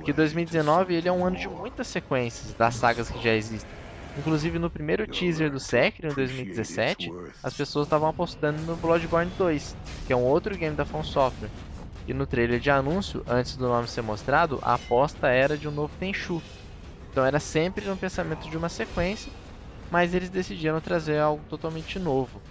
Que 0.05 0.13
2019 0.13 0.93
ele 0.93 1.09
é 1.09 1.11
um 1.11 1.25
ano 1.25 1.37
de 1.37 1.47
muitas 1.47 1.87
sequências 1.87 2.53
das 2.53 2.75
sagas 2.75 3.09
que 3.09 3.19
já 3.19 3.33
existem. 3.33 3.78
Inclusive 4.17 4.59
no 4.59 4.69
primeiro 4.69 5.07
teaser 5.07 5.51
do 5.51 5.59
Sekiro 5.59 6.11
em 6.11 6.13
2017, 6.13 7.11
as 7.43 7.53
pessoas 7.53 7.85
estavam 7.85 8.09
apostando 8.09 8.61
no 8.63 8.75
Bloodborne 8.75 9.31
2, 9.37 9.75
que 10.07 10.13
é 10.13 10.15
um 10.15 10.23
outro 10.23 10.57
game 10.57 10.75
da 10.75 10.83
From 10.85 11.03
Software. 11.03 11.49
E 12.07 12.13
no 12.13 12.25
trailer 12.25 12.59
de 12.59 12.71
anúncio, 12.71 13.23
antes 13.27 13.55
do 13.55 13.67
nome 13.67 13.87
ser 13.87 14.01
mostrado, 14.01 14.59
a 14.63 14.73
aposta 14.73 15.27
era 15.27 15.57
de 15.57 15.67
um 15.67 15.71
novo 15.71 15.93
Tenchu. 15.99 16.41
Então 17.11 17.23
era 17.23 17.39
sempre 17.39 17.85
no 17.85 17.95
pensamento 17.95 18.49
de 18.49 18.57
uma 18.57 18.67
sequência, 18.67 19.31
mas 19.91 20.13
eles 20.13 20.29
decidiram 20.29 20.81
trazer 20.81 21.19
algo 21.19 21.43
totalmente 21.49 21.99
novo, 21.99 22.41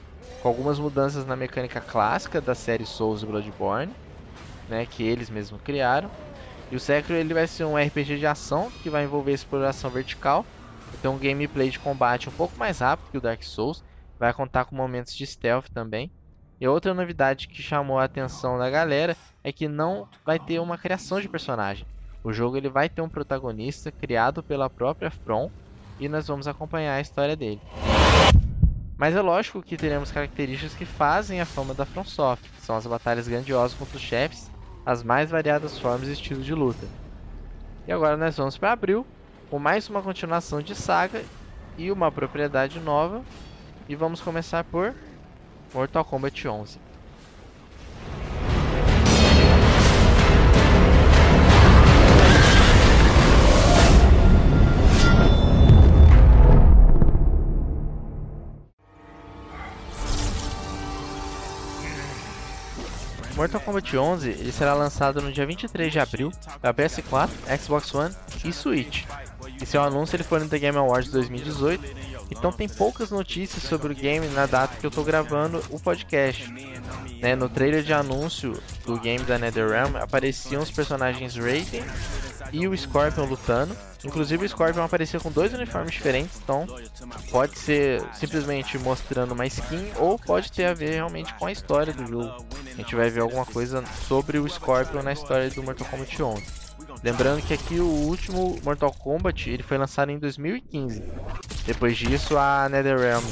com 0.42 0.48
algumas 0.48 0.78
mudanças 0.78 1.26
na 1.26 1.36
mecânica 1.36 1.80
clássica 1.80 2.40
da 2.40 2.54
série 2.54 2.86
Souls 2.86 3.22
e 3.22 3.26
Bloodborne, 3.26 3.92
né, 4.68 4.86
que 4.86 5.02
eles 5.02 5.28
mesmos 5.28 5.60
criaram. 5.62 6.10
E 6.70 6.76
o 6.76 6.80
Sekiro 6.80 7.18
ele 7.18 7.34
vai 7.34 7.46
ser 7.46 7.64
um 7.64 7.76
RPG 7.76 8.18
de 8.18 8.26
ação 8.26 8.70
que 8.82 8.90
vai 8.90 9.04
envolver 9.04 9.32
exploração 9.32 9.90
vertical, 9.90 10.44
então 10.94 11.14
um 11.14 11.18
gameplay 11.18 11.70
de 11.70 11.78
combate 11.78 12.28
um 12.28 12.32
pouco 12.32 12.56
mais 12.58 12.78
rápido 12.78 13.10
que 13.10 13.18
o 13.18 13.20
Dark 13.20 13.42
Souls, 13.42 13.82
vai 14.18 14.32
contar 14.32 14.64
com 14.64 14.74
momentos 14.74 15.14
de 15.14 15.26
stealth 15.26 15.68
também. 15.72 16.10
E 16.60 16.66
outra 16.66 16.92
novidade 16.92 17.46
que 17.46 17.62
chamou 17.62 17.98
a 17.98 18.04
atenção 18.04 18.58
da 18.58 18.68
galera 18.68 19.16
é 19.44 19.52
que 19.52 19.68
não 19.68 20.08
vai 20.24 20.38
ter 20.38 20.58
uma 20.58 20.76
criação 20.76 21.20
de 21.20 21.28
personagem. 21.28 21.86
O 22.24 22.32
jogo 22.32 22.56
ele 22.56 22.68
vai 22.68 22.88
ter 22.88 23.00
um 23.00 23.08
protagonista 23.08 23.92
criado 23.92 24.42
pela 24.42 24.68
própria 24.68 25.10
From 25.10 25.50
e 26.00 26.08
nós 26.08 26.26
vamos 26.26 26.48
acompanhar 26.48 26.96
a 26.96 27.00
história 27.00 27.36
dele. 27.36 27.60
Mas 28.96 29.14
é 29.14 29.20
lógico 29.20 29.62
que 29.62 29.76
teremos 29.76 30.10
características 30.10 30.74
que 30.74 30.84
fazem 30.84 31.40
a 31.40 31.46
fama 31.46 31.72
da 31.72 31.86
From 31.86 32.04
Software, 32.04 32.50
que 32.50 32.62
são 32.62 32.76
as 32.76 32.84
batalhas 32.84 33.28
grandiosas 33.28 33.78
contra 33.78 33.96
os 33.96 34.02
chefes, 34.02 34.50
as 34.84 35.04
mais 35.04 35.30
variadas 35.30 35.78
formas 35.78 36.08
e 36.08 36.12
estilos 36.12 36.44
de 36.44 36.52
luta. 36.52 36.86
E 37.86 37.92
agora 37.92 38.16
nós 38.16 38.36
vamos 38.36 38.58
para 38.58 38.72
abril, 38.72 39.06
com 39.50 39.58
mais 39.58 39.88
uma 39.88 40.02
continuação 40.02 40.60
de 40.60 40.74
saga 40.74 41.24
e 41.76 41.90
uma 41.90 42.12
propriedade 42.12 42.78
nova, 42.80 43.22
e 43.88 43.94
vamos 43.94 44.20
começar 44.20 44.64
por 44.64 44.94
Mortal 45.72 46.04
Kombat 46.04 46.46
11. 46.46 46.78
Mortal 63.34 63.60
Kombat 63.60 63.96
11 63.96 64.30
ele 64.30 64.50
será 64.50 64.74
lançado 64.74 65.22
no 65.22 65.30
dia 65.30 65.46
23 65.46 65.92
de 65.92 66.00
abril 66.00 66.32
para 66.60 66.74
PS4, 66.74 67.30
Xbox 67.56 67.94
One 67.94 68.14
e 68.44 68.52
Switch. 68.52 69.04
E 69.60 69.66
seu 69.66 69.82
anúncio 69.82 70.16
ele 70.16 70.22
foi 70.22 70.38
no 70.40 70.48
The 70.48 70.58
Game 70.58 70.78
Awards 70.78 71.10
2018, 71.10 71.82
então 72.30 72.52
tem 72.52 72.68
poucas 72.68 73.10
notícias 73.10 73.62
sobre 73.64 73.92
o 73.92 73.96
game 73.96 74.26
na 74.28 74.46
data 74.46 74.76
que 74.76 74.86
eu 74.86 74.88
estou 74.88 75.04
gravando 75.04 75.62
o 75.70 75.80
podcast. 75.80 76.50
Né, 77.20 77.34
no 77.34 77.48
trailer 77.48 77.82
de 77.82 77.92
anúncio 77.92 78.56
do 78.86 78.98
game 79.00 79.24
da 79.24 79.38
NetherRealm 79.38 79.96
apareciam 79.96 80.62
os 80.62 80.70
personagens 80.70 81.34
Raiden 81.34 81.82
e 82.52 82.68
o 82.68 82.76
Scorpion 82.76 83.24
lutando. 83.24 83.76
Inclusive 84.04 84.46
o 84.46 84.48
Scorpion 84.48 84.84
aparecia 84.84 85.18
com 85.18 85.30
dois 85.30 85.52
uniformes 85.52 85.92
diferentes, 85.92 86.38
então 86.42 86.66
pode 87.32 87.58
ser 87.58 88.00
simplesmente 88.14 88.78
mostrando 88.78 89.32
uma 89.32 89.46
skin 89.46 89.90
ou 89.96 90.16
pode 90.16 90.52
ter 90.52 90.66
a 90.66 90.74
ver 90.74 90.90
realmente 90.92 91.34
com 91.34 91.46
a 91.46 91.52
história 91.52 91.92
do 91.92 92.06
jogo. 92.06 92.46
a 92.72 92.76
gente 92.76 92.94
vai 92.94 93.10
ver 93.10 93.20
alguma 93.20 93.44
coisa 93.44 93.82
sobre 94.06 94.38
o 94.38 94.48
Scorpion 94.48 95.02
na 95.02 95.12
história 95.12 95.50
do 95.50 95.62
Mortal 95.62 95.88
Kombat 95.88 96.22
11. 96.22 96.67
Lembrando 97.02 97.42
que 97.46 97.54
aqui 97.54 97.78
o 97.78 97.86
último 97.86 98.58
Mortal 98.64 98.92
Kombat 98.92 99.48
ele 99.48 99.62
foi 99.62 99.78
lançado 99.78 100.10
em 100.10 100.18
2015. 100.18 101.02
Depois 101.64 101.96
disso 101.96 102.36
a 102.36 102.68
NetherRealm 102.68 103.24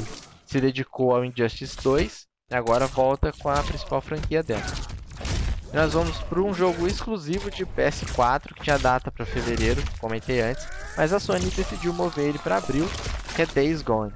se 0.45 0.61
dedicou 0.61 1.15
ao 1.15 1.25
Injustice 1.25 1.77
2 1.83 2.27
e 2.51 2.55
agora 2.55 2.87
volta 2.87 3.33
com 3.33 3.49
a 3.49 3.63
principal 3.63 4.01
franquia 4.01 4.43
dela. 4.43 4.63
E 5.73 5.77
nós 5.77 5.93
vamos 5.93 6.19
para 6.19 6.41
um 6.41 6.55
jogo 6.55 6.87
exclusivo 6.87 7.51
de 7.51 7.67
PS4 7.67 8.55
que 8.55 8.63
tinha 8.63 8.79
data 8.79 9.11
para 9.11 9.27
fevereiro, 9.27 9.83
comentei 9.99 10.41
antes, 10.41 10.67
mas 10.97 11.13
a 11.13 11.19
Sony 11.19 11.51
decidiu 11.51 11.93
mover 11.93 12.29
ele 12.29 12.39
para 12.39 12.59
abril, 12.59 12.89
que 13.35 13.43
é 13.43 13.47
Days 13.47 13.83
Gone. 13.83 14.13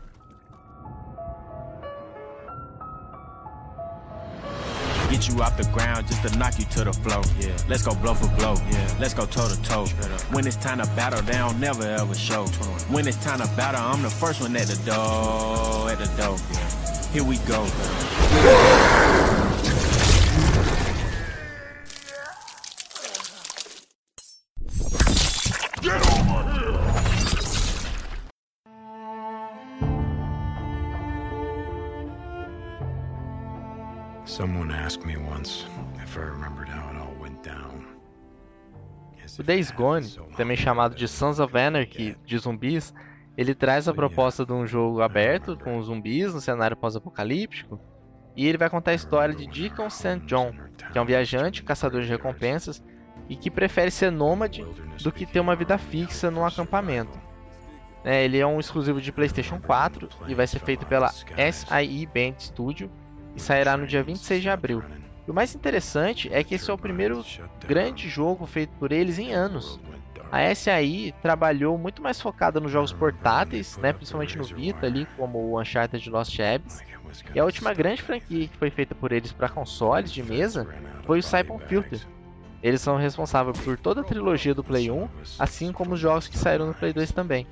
Get 5.10 5.28
you 5.28 5.42
off 5.42 5.56
the 5.56 5.64
ground 5.72 6.06
just 6.06 6.22
to 6.26 6.38
knock 6.38 6.58
you 6.58 6.64
to 6.66 6.84
the 6.84 6.92
floor. 6.92 7.22
Yeah. 7.38 7.56
Let's 7.68 7.82
go 7.82 7.94
blow 7.96 8.14
for 8.14 8.28
blow. 8.36 8.54
Yeah. 8.70 8.96
Let's 9.00 9.12
go 9.12 9.26
toe 9.26 9.48
to 9.48 9.62
toe. 9.62 9.86
When 10.30 10.46
it's 10.46 10.56
time 10.56 10.78
to 10.78 10.86
battle, 10.94 11.20
they 11.22 11.32
don't 11.32 11.58
never 11.58 11.82
ever 11.82 12.14
show. 12.14 12.46
When 12.88 13.08
it's 13.08 13.22
time 13.24 13.40
to 13.40 13.46
battle, 13.56 13.80
I'm 13.80 14.02
the 14.02 14.10
first 14.10 14.40
one 14.40 14.54
at 14.56 14.68
the 14.68 14.76
door. 14.86 15.90
At 15.90 15.98
the 15.98 16.06
door. 16.16 16.38
Yeah. 16.52 17.12
Here 17.12 17.24
we 17.24 17.38
go. 17.38 17.66
O 39.38 39.42
Days 39.42 39.70
Gone, 39.70 40.06
também 40.34 40.56
chamado 40.56 40.94
de 40.94 41.06
Sons 41.06 41.38
of 41.38 41.56
Anarchy 41.58 42.16
de 42.24 42.38
zumbis, 42.38 42.94
ele 43.36 43.54
traz 43.54 43.86
a 43.86 43.92
proposta 43.92 44.46
de 44.46 44.52
um 44.52 44.66
jogo 44.66 45.02
aberto 45.02 45.58
com 45.58 45.82
zumbis 45.82 46.32
no 46.32 46.40
cenário 46.40 46.74
pós-apocalíptico 46.74 47.78
e 48.34 48.46
ele 48.46 48.56
vai 48.56 48.70
contar 48.70 48.92
a 48.92 48.94
história 48.94 49.34
de 49.34 49.46
Deacon 49.46 49.90
St. 49.90 50.20
John, 50.26 50.52
que 50.90 50.96
é 50.96 51.02
um 51.02 51.06
viajante, 51.06 51.62
caçador 51.62 52.00
de 52.00 52.08
recompensas 52.08 52.82
e 53.28 53.36
que 53.36 53.50
prefere 53.50 53.90
ser 53.90 54.10
nômade 54.10 54.64
do 55.02 55.12
que 55.12 55.26
ter 55.26 55.40
uma 55.40 55.54
vida 55.54 55.76
fixa 55.76 56.30
num 56.30 56.46
acampamento. 56.46 57.18
É, 58.02 58.24
ele 58.24 58.38
é 58.38 58.46
um 58.46 58.58
exclusivo 58.58 59.02
de 59.02 59.12
PlayStation 59.12 59.60
4 59.60 60.08
e 60.28 60.34
vai 60.34 60.46
ser 60.46 60.60
feito 60.60 60.86
pela 60.86 61.08
SIE 61.08 62.06
Band 62.06 62.38
Studio 62.38 62.90
e 63.34 63.40
sairá 63.40 63.76
no 63.76 63.86
dia 63.86 64.02
26 64.02 64.42
de 64.42 64.50
abril. 64.50 64.82
E 65.26 65.30
o 65.30 65.34
mais 65.34 65.54
interessante 65.54 66.28
é 66.32 66.42
que 66.42 66.54
esse 66.54 66.70
é 66.70 66.74
o 66.74 66.78
primeiro 66.78 67.24
grande 67.66 68.08
jogo 68.08 68.46
feito 68.46 68.72
por 68.78 68.90
eles 68.92 69.18
em 69.18 69.32
anos. 69.32 69.78
A 70.32 70.54
SAI 70.54 71.12
trabalhou 71.20 71.76
muito 71.76 72.00
mais 72.00 72.20
focada 72.20 72.60
nos 72.60 72.70
jogos 72.70 72.92
portáteis, 72.92 73.76
né, 73.78 73.92
principalmente 73.92 74.38
no 74.38 74.44
Vita, 74.44 74.86
ali, 74.86 75.06
como 75.16 75.38
o 75.38 75.60
Uncharted 75.60 76.08
Lost 76.08 76.38
Abyss. 76.38 76.82
E 77.34 77.40
a 77.40 77.44
última 77.44 77.74
grande 77.74 78.02
franquia 78.02 78.46
que 78.46 78.56
foi 78.56 78.70
feita 78.70 78.94
por 78.94 79.10
eles 79.10 79.32
para 79.32 79.48
consoles 79.48 80.12
de 80.12 80.22
mesa 80.22 80.68
foi 81.04 81.18
o 81.18 81.22
Siphon 81.22 81.58
Filter. 81.58 82.00
Eles 82.62 82.80
são 82.80 82.96
responsáveis 82.96 83.58
por 83.58 83.76
toda 83.76 84.02
a 84.02 84.04
trilogia 84.04 84.54
do 84.54 84.62
Play 84.62 84.90
1, 84.90 85.08
assim 85.38 85.72
como 85.72 85.94
os 85.94 86.00
jogos 86.00 86.28
que 86.28 86.38
saíram 86.38 86.66
no 86.66 86.74
Play 86.74 86.92
2 86.92 87.10
também. 87.10 87.46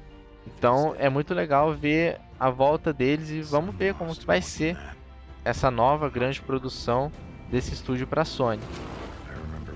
Então 0.46 0.94
é 0.98 1.08
muito 1.08 1.34
legal 1.34 1.74
ver 1.74 2.20
a 2.38 2.50
volta 2.50 2.92
deles 2.92 3.30
e 3.30 3.40
vamos 3.42 3.74
ver 3.74 3.94
como 3.94 4.14
que 4.14 4.24
vai 4.24 4.40
ser 4.40 4.76
essa 5.44 5.70
nova 5.70 6.08
grande 6.08 6.40
produção 6.40 7.10
desse 7.50 7.72
estúdio 7.72 8.06
para 8.06 8.22
a 8.22 8.24
Sony. 8.24 8.60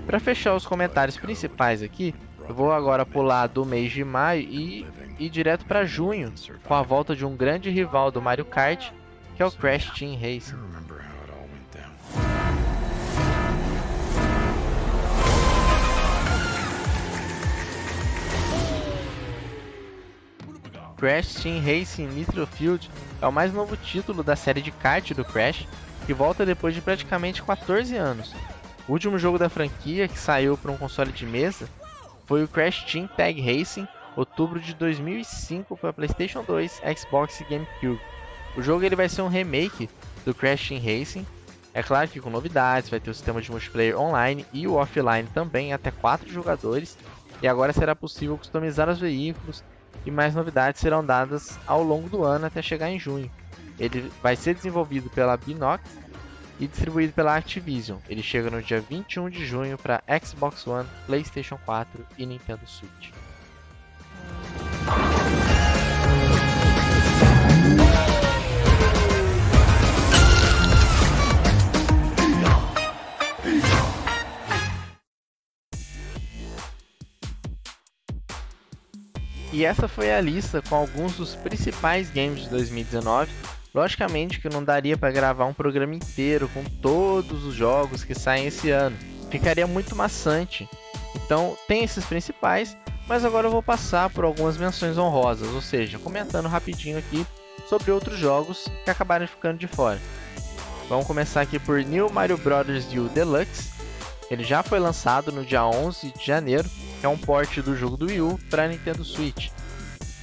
Para 0.05 0.19
fechar 0.19 0.55
os 0.55 0.65
comentários 0.65 1.17
principais 1.17 1.81
aqui, 1.81 2.13
eu 2.47 2.53
vou 2.53 2.71
agora 2.71 3.05
pular 3.05 3.47
do 3.47 3.65
mês 3.65 3.91
de 3.91 4.03
maio 4.03 4.41
e 4.41 4.85
ir 5.17 5.29
direto 5.29 5.65
para 5.65 5.85
junho, 5.85 6.33
com 6.63 6.73
a 6.73 6.81
volta 6.81 7.15
de 7.15 7.25
um 7.25 7.35
grande 7.35 7.69
rival 7.69 8.11
do 8.11 8.21
Mario 8.21 8.45
Kart, 8.45 8.91
que 9.35 9.41
é 9.41 9.45
o 9.45 9.51
Crash 9.51 9.91
Team 9.91 10.15
Racing. 10.15 10.57
Crash 21.03 21.33
Team 21.33 21.59
Racing 21.59 22.07
Nitro 22.07 22.47
Field 22.47 22.89
é 23.21 23.27
o 23.27 23.31
mais 23.31 23.51
novo 23.51 23.75
título 23.75 24.23
da 24.23 24.37
série 24.37 24.61
de 24.61 24.71
kart 24.71 25.11
do 25.11 25.25
Crash, 25.25 25.67
que 26.05 26.13
volta 26.13 26.45
depois 26.45 26.73
de 26.73 26.79
praticamente 26.79 27.43
14 27.43 27.93
anos. 27.97 28.33
O 28.87 28.93
último 28.93 29.19
jogo 29.19 29.37
da 29.37 29.49
franquia 29.49 30.07
que 30.07 30.17
saiu 30.17 30.57
para 30.57 30.71
um 30.71 30.77
console 30.77 31.11
de 31.11 31.25
mesa 31.25 31.67
foi 32.25 32.41
o 32.41 32.47
Crash 32.47 32.85
Team 32.85 33.05
Tag 33.05 33.41
Racing, 33.41 33.85
outubro 34.15 34.61
de 34.61 34.73
2005 34.75 35.75
para 35.75 35.91
PlayStation 35.91 36.41
2, 36.41 36.81
Xbox 36.97 37.41
e 37.41 37.43
GameCube. 37.43 37.99
O 38.55 38.61
jogo 38.61 38.85
ele 38.85 38.95
vai 38.95 39.09
ser 39.09 39.23
um 39.23 39.27
remake 39.27 39.89
do 40.23 40.33
Crash 40.33 40.69
Team 40.69 40.79
Racing, 40.79 41.27
é 41.73 41.83
claro 41.83 42.07
que 42.07 42.21
com 42.21 42.29
novidades, 42.29 42.89
vai 42.89 43.01
ter 43.01 43.09
o 43.09 43.13
sistema 43.13 43.41
de 43.41 43.51
multiplayer 43.51 43.99
online 43.99 44.45
e 44.53 44.65
o 44.65 44.75
offline 44.75 45.27
também, 45.33 45.73
até 45.73 45.91
4 45.91 46.31
jogadores, 46.31 46.97
e 47.41 47.47
agora 47.49 47.73
será 47.73 47.93
possível 47.93 48.37
customizar 48.37 48.87
os 48.87 49.01
veículos 49.01 49.65
e 50.05 50.11
mais 50.11 50.35
novidades 50.35 50.81
serão 50.81 51.05
dadas 51.05 51.57
ao 51.65 51.83
longo 51.83 52.09
do 52.09 52.23
ano 52.23 52.45
até 52.45 52.61
chegar 52.61 52.89
em 52.89 52.99
junho. 52.99 53.29
Ele 53.79 54.11
vai 54.21 54.35
ser 54.35 54.53
desenvolvido 54.53 55.09
pela 55.09 55.37
Binox 55.37 55.83
e 56.59 56.67
distribuído 56.67 57.13
pela 57.13 57.35
Activision. 57.35 57.97
Ele 58.07 58.21
chega 58.21 58.49
no 58.49 58.61
dia 58.61 58.79
21 58.79 59.29
de 59.29 59.45
junho 59.45 59.77
para 59.77 60.03
Xbox 60.23 60.65
One, 60.67 60.87
PlayStation 61.05 61.57
4 61.65 62.05
e 62.17 62.25
Nintendo 62.25 62.67
Switch. 62.67 63.11
E 79.53 79.63
essa 79.63 79.87
foi 79.87 80.11
a 80.11 80.19
lista 80.19 80.63
com 80.67 80.73
alguns 80.73 81.15
dos 81.15 81.35
principais 81.35 82.09
games 82.09 82.41
de 82.41 82.49
2019. 82.49 83.31
Logicamente 83.71 84.39
que 84.39 84.49
não 84.49 84.63
daria 84.63 84.97
para 84.97 85.11
gravar 85.11 85.45
um 85.45 85.53
programa 85.53 85.93
inteiro 85.93 86.49
com 86.49 86.63
todos 86.63 87.45
os 87.45 87.53
jogos 87.53 88.03
que 88.03 88.15
saem 88.15 88.47
esse 88.47 88.71
ano. 88.71 88.97
Ficaria 89.29 89.67
muito 89.67 89.95
maçante. 89.95 90.67
Então 91.15 91.55
tem 91.67 91.83
esses 91.83 92.03
principais, 92.03 92.75
mas 93.07 93.23
agora 93.23 93.45
eu 93.45 93.51
vou 93.51 93.61
passar 93.61 94.09
por 94.09 94.25
algumas 94.25 94.57
menções 94.57 94.97
honrosas, 94.97 95.47
ou 95.49 95.61
seja, 95.61 95.99
comentando 95.99 96.49
rapidinho 96.49 96.97
aqui 96.97 97.23
sobre 97.69 97.91
outros 97.91 98.17
jogos 98.17 98.67
que 98.83 98.89
acabaram 98.89 99.27
ficando 99.27 99.59
de 99.59 99.67
fora. 99.67 100.01
Vamos 100.89 101.05
começar 101.05 101.41
aqui 101.41 101.59
por 101.59 101.79
New 101.83 102.09
Mario 102.09 102.39
Bros. 102.39 102.91
U 102.91 103.07
Deluxe. 103.09 103.71
Ele 104.31 104.43
já 104.43 104.63
foi 104.63 104.79
lançado 104.79 105.31
no 105.31 105.45
dia 105.45 105.63
11 105.63 106.11
de 106.11 106.25
janeiro 106.25 106.67
que 107.03 107.07
é 107.07 107.09
um 107.09 107.17
port 107.17 107.59
do 107.59 107.75
jogo 107.75 107.97
do 107.97 108.05
Wii 108.05 108.21
U 108.21 108.39
para 108.49 108.65
Nintendo 108.65 109.03
Switch. 109.03 109.49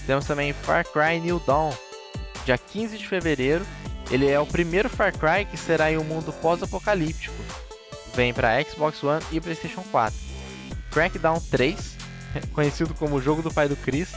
Temos 0.06 0.24
também 0.24 0.54
Far 0.54 0.82
Cry 0.82 1.20
New 1.20 1.38
Dawn, 1.46 1.74
dia 2.46 2.56
15 2.56 2.96
de 2.96 3.06
fevereiro. 3.06 3.66
Ele 4.10 4.26
é 4.26 4.40
o 4.40 4.46
primeiro 4.46 4.88
Far 4.88 5.12
Cry 5.12 5.44
que 5.44 5.58
será 5.58 5.92
em 5.92 5.98
um 5.98 6.04
mundo 6.04 6.32
pós-apocalíptico. 6.32 7.34
Vem 8.14 8.32
para 8.32 8.64
Xbox 8.64 9.04
One 9.04 9.22
e 9.30 9.38
PlayStation 9.38 9.84
4. 9.92 10.18
Crackdown 10.90 11.38
3, 11.50 11.96
conhecido 12.54 12.94
como 12.94 13.16
o 13.16 13.20
jogo 13.20 13.42
do 13.42 13.52
pai 13.52 13.68
do 13.68 13.76
Chris, 13.76 14.14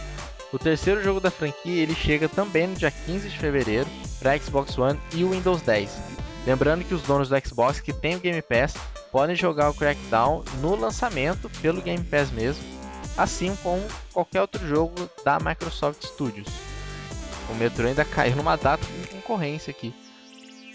o 0.54 0.58
terceiro 0.58 1.04
jogo 1.04 1.20
da 1.20 1.30
franquia, 1.30 1.84
ele 1.84 1.94
chega 1.94 2.30
também 2.30 2.68
no 2.68 2.76
dia 2.76 2.92
15 2.92 3.28
de 3.28 3.38
fevereiro 3.38 3.90
para 4.20 4.38
Xbox 4.38 4.78
One 4.78 4.98
e 5.14 5.26
Windows 5.26 5.62
10. 5.64 6.23
Lembrando 6.46 6.84
que 6.84 6.94
os 6.94 7.02
donos 7.04 7.30
do 7.30 7.48
Xbox 7.48 7.80
que 7.80 7.94
tem 7.94 8.16
o 8.16 8.20
Game 8.20 8.42
Pass 8.42 8.76
podem 9.12 9.36
jogar 9.36 9.70
o 9.70 9.74
Crackdown 9.74 10.44
no 10.60 10.76
lançamento 10.76 11.50
pelo 11.62 11.82
Game 11.82 12.04
Pass 12.04 12.32
mesmo, 12.32 12.64
assim 13.18 13.56
como 13.64 13.82
qualquer 14.12 14.42
outro 14.42 14.68
jogo 14.68 15.10
da 15.24 15.40
Microsoft 15.40 16.04
Studios. 16.04 16.48
O 17.50 17.56
Metro 17.56 17.88
ainda 17.88 18.04
caiu 18.04 18.36
numa 18.36 18.58
data 18.58 18.86
com 18.86 19.18
concorrência 19.18 19.72
aqui. 19.72 19.94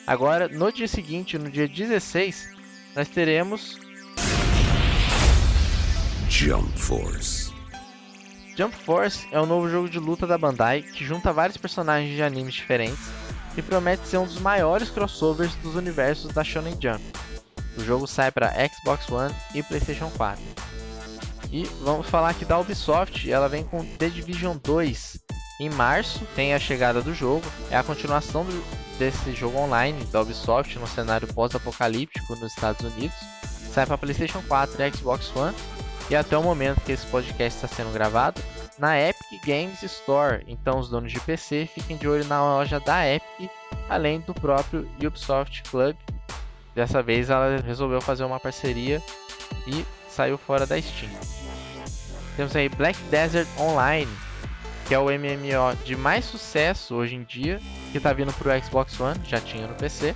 Agora, 0.07 0.48
no 0.48 0.72
dia 0.72 0.88
seguinte, 0.88 1.37
no 1.37 1.50
dia 1.50 1.68
16, 1.68 2.57
nós 2.96 3.09
teremos 3.09 3.78
Jump 6.31 6.78
Force. 6.78 7.52
Jump 8.57 8.74
Force 8.74 9.28
é 9.31 9.40
um 9.40 9.46
novo 9.46 9.68
jogo 9.68 9.88
de 9.88 9.98
luta 9.98 10.26
da 10.26 10.38
Bandai 10.38 10.83
que 10.83 11.04
junta 11.04 11.33
vários 11.33 11.57
personagens 11.59 12.14
de 12.14 12.22
animes 12.22 12.54
diferentes 12.54 12.98
e 13.59 13.62
promete 13.62 14.07
ser 14.07 14.18
um 14.18 14.25
dos 14.25 14.38
maiores 14.38 14.88
crossovers 14.88 15.55
dos 15.57 15.75
universos 15.75 16.33
da 16.33 16.44
Shonen 16.44 16.77
Jump. 16.81 17.03
O 17.77 17.85
jogo 17.85 18.07
sai 18.07 18.31
para 18.31 18.53
Xbox 18.68 19.11
One 19.11 19.35
e 19.55 19.62
PlayStation 19.62 20.11
4. 20.16 20.42
E 21.51 21.64
vamos 21.83 22.09
falar 22.09 22.31
aqui 22.31 22.44
da 22.44 22.59
Ubisoft, 22.59 23.31
ela 23.31 23.49
vem 23.49 23.64
com 23.64 23.85
The 23.85 24.09
Division 24.09 24.57
2. 24.62 25.18
Em 25.61 25.71
março 25.71 26.25
tem 26.37 26.55
a 26.55 26.59
chegada 26.59 27.03
do 27.03 27.12
jogo, 27.12 27.44
é 27.71 27.77
a 27.77 27.83
continuação 27.83 28.44
do, 28.44 28.64
desse 28.99 29.33
jogo 29.33 29.59
online 29.59 30.05
da 30.07 30.23
Ubisoft 30.23 30.79
no 30.79 30.87
cenário 30.87 31.27
pós-apocalíptico 31.35 32.37
nos 32.37 32.53
Estados 32.53 32.85
Unidos 32.85 33.16
sai 33.79 33.87
para 33.87 33.97
PlayStation 33.97 34.42
4 34.49 34.83
e 34.83 34.90
Xbox 34.90 35.31
One 35.37 35.55
e 36.11 36.16
até 36.16 36.37
o 36.37 36.42
momento 36.42 36.81
que 36.81 36.90
esse 36.90 37.07
podcast 37.07 37.64
está 37.64 37.68
sendo 37.68 37.92
gravado 37.92 38.42
na 38.79 38.99
Epic 38.99 39.45
Games 39.45 39.83
Store. 39.83 40.45
Então 40.47 40.79
os 40.79 40.88
donos 40.88 41.12
de 41.12 41.21
PC 41.21 41.69
fiquem 41.73 41.97
de 41.97 42.09
olho 42.09 42.25
na 42.27 42.41
loja 42.43 42.79
da 42.81 43.07
Epic, 43.07 43.51
além 43.88 44.21
do 44.21 44.33
próprio 44.35 44.88
Ubisoft 45.05 45.62
Club. 45.71 45.97
Dessa 46.75 47.03
vez 47.03 47.29
ela 47.29 47.61
resolveu 47.61 48.01
fazer 48.01 48.25
uma 48.25 48.38
parceria 48.38 49.03
e 49.67 49.85
saiu 50.09 50.38
fora 50.38 50.67
da 50.67 50.81
Steam. 50.81 51.11
Temos 52.37 52.55
aí 52.55 52.69
Black 52.69 52.99
Desert 53.11 53.49
Online, 53.59 54.11
que 54.87 54.95
é 54.95 54.99
o 54.99 55.07
MMO 55.07 55.77
de 55.85 55.97
mais 55.97 56.25
sucesso 56.25 56.95
hoje 56.95 57.17
em 57.17 57.25
dia, 57.25 57.61
que 57.91 57.99
está 57.99 58.12
vindo 58.12 58.33
para 58.33 58.57
o 58.57 58.62
Xbox 58.64 58.99
One, 59.01 59.21
já 59.25 59.41
tinha 59.41 59.67
no 59.67 59.75
PC. 59.75 60.14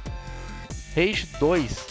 Rage 0.94 1.26
2, 1.40 1.86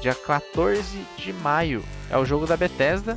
dia 0.00 0.14
14 0.14 1.06
de 1.16 1.32
maio, 1.32 1.84
é 2.10 2.18
o 2.18 2.24
jogo 2.24 2.46
da 2.46 2.56
Bethesda. 2.56 3.16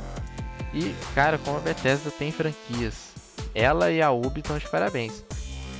E, 0.74 0.94
cara, 1.14 1.38
como 1.38 1.56
a 1.56 1.60
Bethesda 1.60 2.10
tem 2.10 2.32
franquias, 2.32 3.12
ela 3.54 3.90
e 3.90 4.02
a 4.02 4.10
Ubi 4.10 4.40
estão 4.40 4.58
de 4.58 4.68
parabéns. 4.68 5.24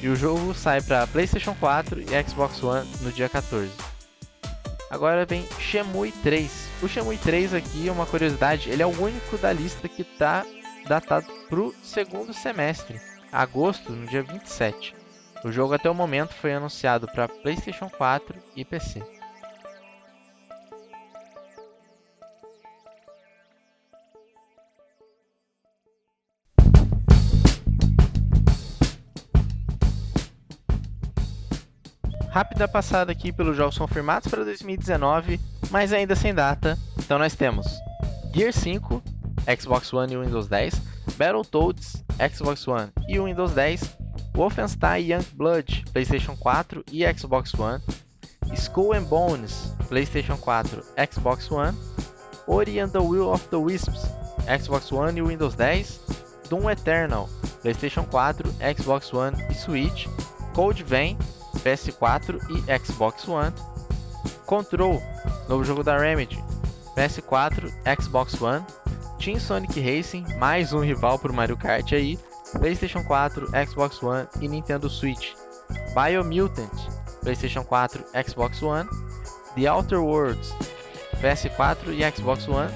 E 0.01 0.09
o 0.09 0.17
jogo 0.17 0.55
sai 0.55 0.81
para 0.81 1.07
PlayStation 1.07 1.55
4 1.59 2.01
e 2.01 2.29
Xbox 2.29 2.63
One 2.63 2.89
no 3.01 3.11
dia 3.11 3.29
14. 3.29 3.71
Agora 4.91 5.27
vem 5.27 5.45
Shenmue 5.59 6.13
3. 6.23 6.69
O 6.83 6.89
Shenmue 6.89 7.19
3 7.19 7.55
aqui 7.55 7.91
uma 7.91 8.07
curiosidade, 8.07 8.71
ele 8.71 8.83
é 8.83 8.87
o 8.87 9.03
único 9.03 9.37
da 9.39 9.53
lista 9.53 9.89
que 9.89 10.03
está 10.03 10.45
datado 10.87 11.27
para 11.49 11.61
o 11.61 11.75
segundo 11.83 12.33
semestre 12.33 13.01
agosto, 13.35 13.91
no 13.93 14.07
dia 14.07 14.23
27. 14.23 14.95
O 15.45 15.51
jogo 15.51 15.75
até 15.75 15.91
o 15.91 15.95
momento 15.95 16.33
foi 16.35 16.55
anunciado 16.55 17.09
para 17.09 17.29
PlayStation 17.29 17.91
4 17.91 18.39
e 18.55 18.65
PC. 18.65 19.03
Rápida 32.35 32.67
passada 32.67 33.13
aqui 33.13 33.31
pelos 33.31 33.57
jogos 33.57 33.79
confirmados 33.79 34.27
para 34.27 34.45
2019, 34.45 35.39
mas 35.71 35.93
ainda 35.93 36.17
sem 36.17 36.35
data. 36.35 36.77
Então 36.99 37.17
nós 37.17 37.37
temos 37.37 37.65
Gear 38.35 38.53
5, 38.53 39.01
Xbox 39.57 39.93
One 39.93 40.15
e 40.15 40.17
Windows 40.17 40.49
10, 40.49 40.83
Battletoads, 41.17 42.03
Xbox 42.35 42.67
One 42.67 42.91
e 43.07 43.21
Windows 43.21 43.53
10, 43.53 43.83
Wolfenstein 44.35 45.13
Youngblood, 45.13 45.85
PlayStation 45.93 46.37
4 46.37 46.85
e 46.91 47.05
Xbox 47.05 47.55
One, 47.55 47.81
Skull 48.57 48.95
and 48.95 49.05
Bones, 49.05 49.73
PlayStation 49.89 50.37
4, 50.37 50.83
Xbox 50.97 51.53
One, 51.53 51.79
Ori 52.49 52.81
and 52.81 52.91
the 52.91 52.99
Will 52.99 53.33
of 53.33 53.47
the 53.51 53.57
Wisps, 53.57 54.09
Xbox 54.49 54.91
One 54.91 55.17
e 55.17 55.23
Windows 55.23 55.55
10, 55.55 55.85
Doom 56.51 56.69
Eternal, 56.69 57.29
PlayStation 57.63 58.05
4, 58.11 58.43
Xbox 58.75 59.13
One 59.13 59.37
e 59.49 59.55
Switch, 59.55 60.09
Code 60.53 60.83
Vein, 60.83 61.17
PS4 61.65 62.39
e 62.51 62.79
Xbox 62.79 63.27
One, 63.27 63.53
Control, 64.47 65.03
novo 65.49 65.65
jogo 65.65 65.83
da 65.83 65.97
Remedy, 65.97 66.43
PS4, 66.95 67.73
Xbox 67.99 68.41
One, 68.41 68.65
Team 69.19 69.41
Sonic 69.41 69.81
Racing, 69.81 70.27
mais 70.39 70.73
um 70.75 70.81
rival 70.81 71.19
para 71.19 71.33
o 71.33 71.35
Mario 71.35 71.57
Kart 71.57 71.91
aí, 71.93 72.19
PlayStation 72.59 73.03
4, 73.03 73.49
Xbox 73.67 74.03
One 74.03 74.29
e 74.41 74.47
Nintendo 74.47 74.89
Switch. 74.89 75.35
Biomutant, 75.95 76.71
PlayStation 77.23 77.65
4, 77.65 78.05
Xbox 78.29 78.63
One. 78.63 78.89
The 79.57 79.69
Outer 79.69 80.03
Worlds, 80.03 80.53
PS4 81.23 81.89
e 81.89 82.11
Xbox 82.11 82.47
One. 82.49 82.71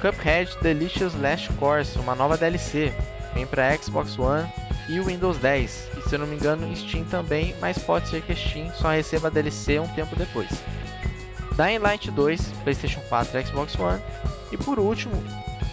Cuphead 0.00 0.50
Delicious 0.60 1.14
Last 1.14 1.52
Course, 1.54 1.98
uma 1.98 2.14
nova 2.14 2.36
DLC, 2.36 2.92
vem 3.34 3.46
para 3.46 3.76
Xbox 3.76 4.18
One 4.18 4.48
e 4.88 5.00
Windows 5.00 5.36
10. 5.38 5.88
E 5.96 6.08
se 6.08 6.14
eu 6.14 6.18
não 6.18 6.26
me 6.26 6.36
engano, 6.36 6.74
Steam 6.76 7.04
também, 7.04 7.54
mas 7.60 7.78
pode 7.78 8.08
ser 8.08 8.22
que 8.22 8.34
Steam 8.34 8.72
só 8.74 8.90
receba 8.90 9.28
a 9.28 9.30
DLC 9.30 9.78
um 9.78 9.88
tempo 9.88 10.16
depois. 10.16 10.48
Dying 11.56 11.78
Light 11.78 12.10
2, 12.10 12.40
PlayStation 12.62 13.00
4 13.08 13.38
e 13.38 13.44
Xbox 13.44 13.78
One. 13.78 14.00
E 14.52 14.56
por 14.56 14.78
último, 14.78 15.22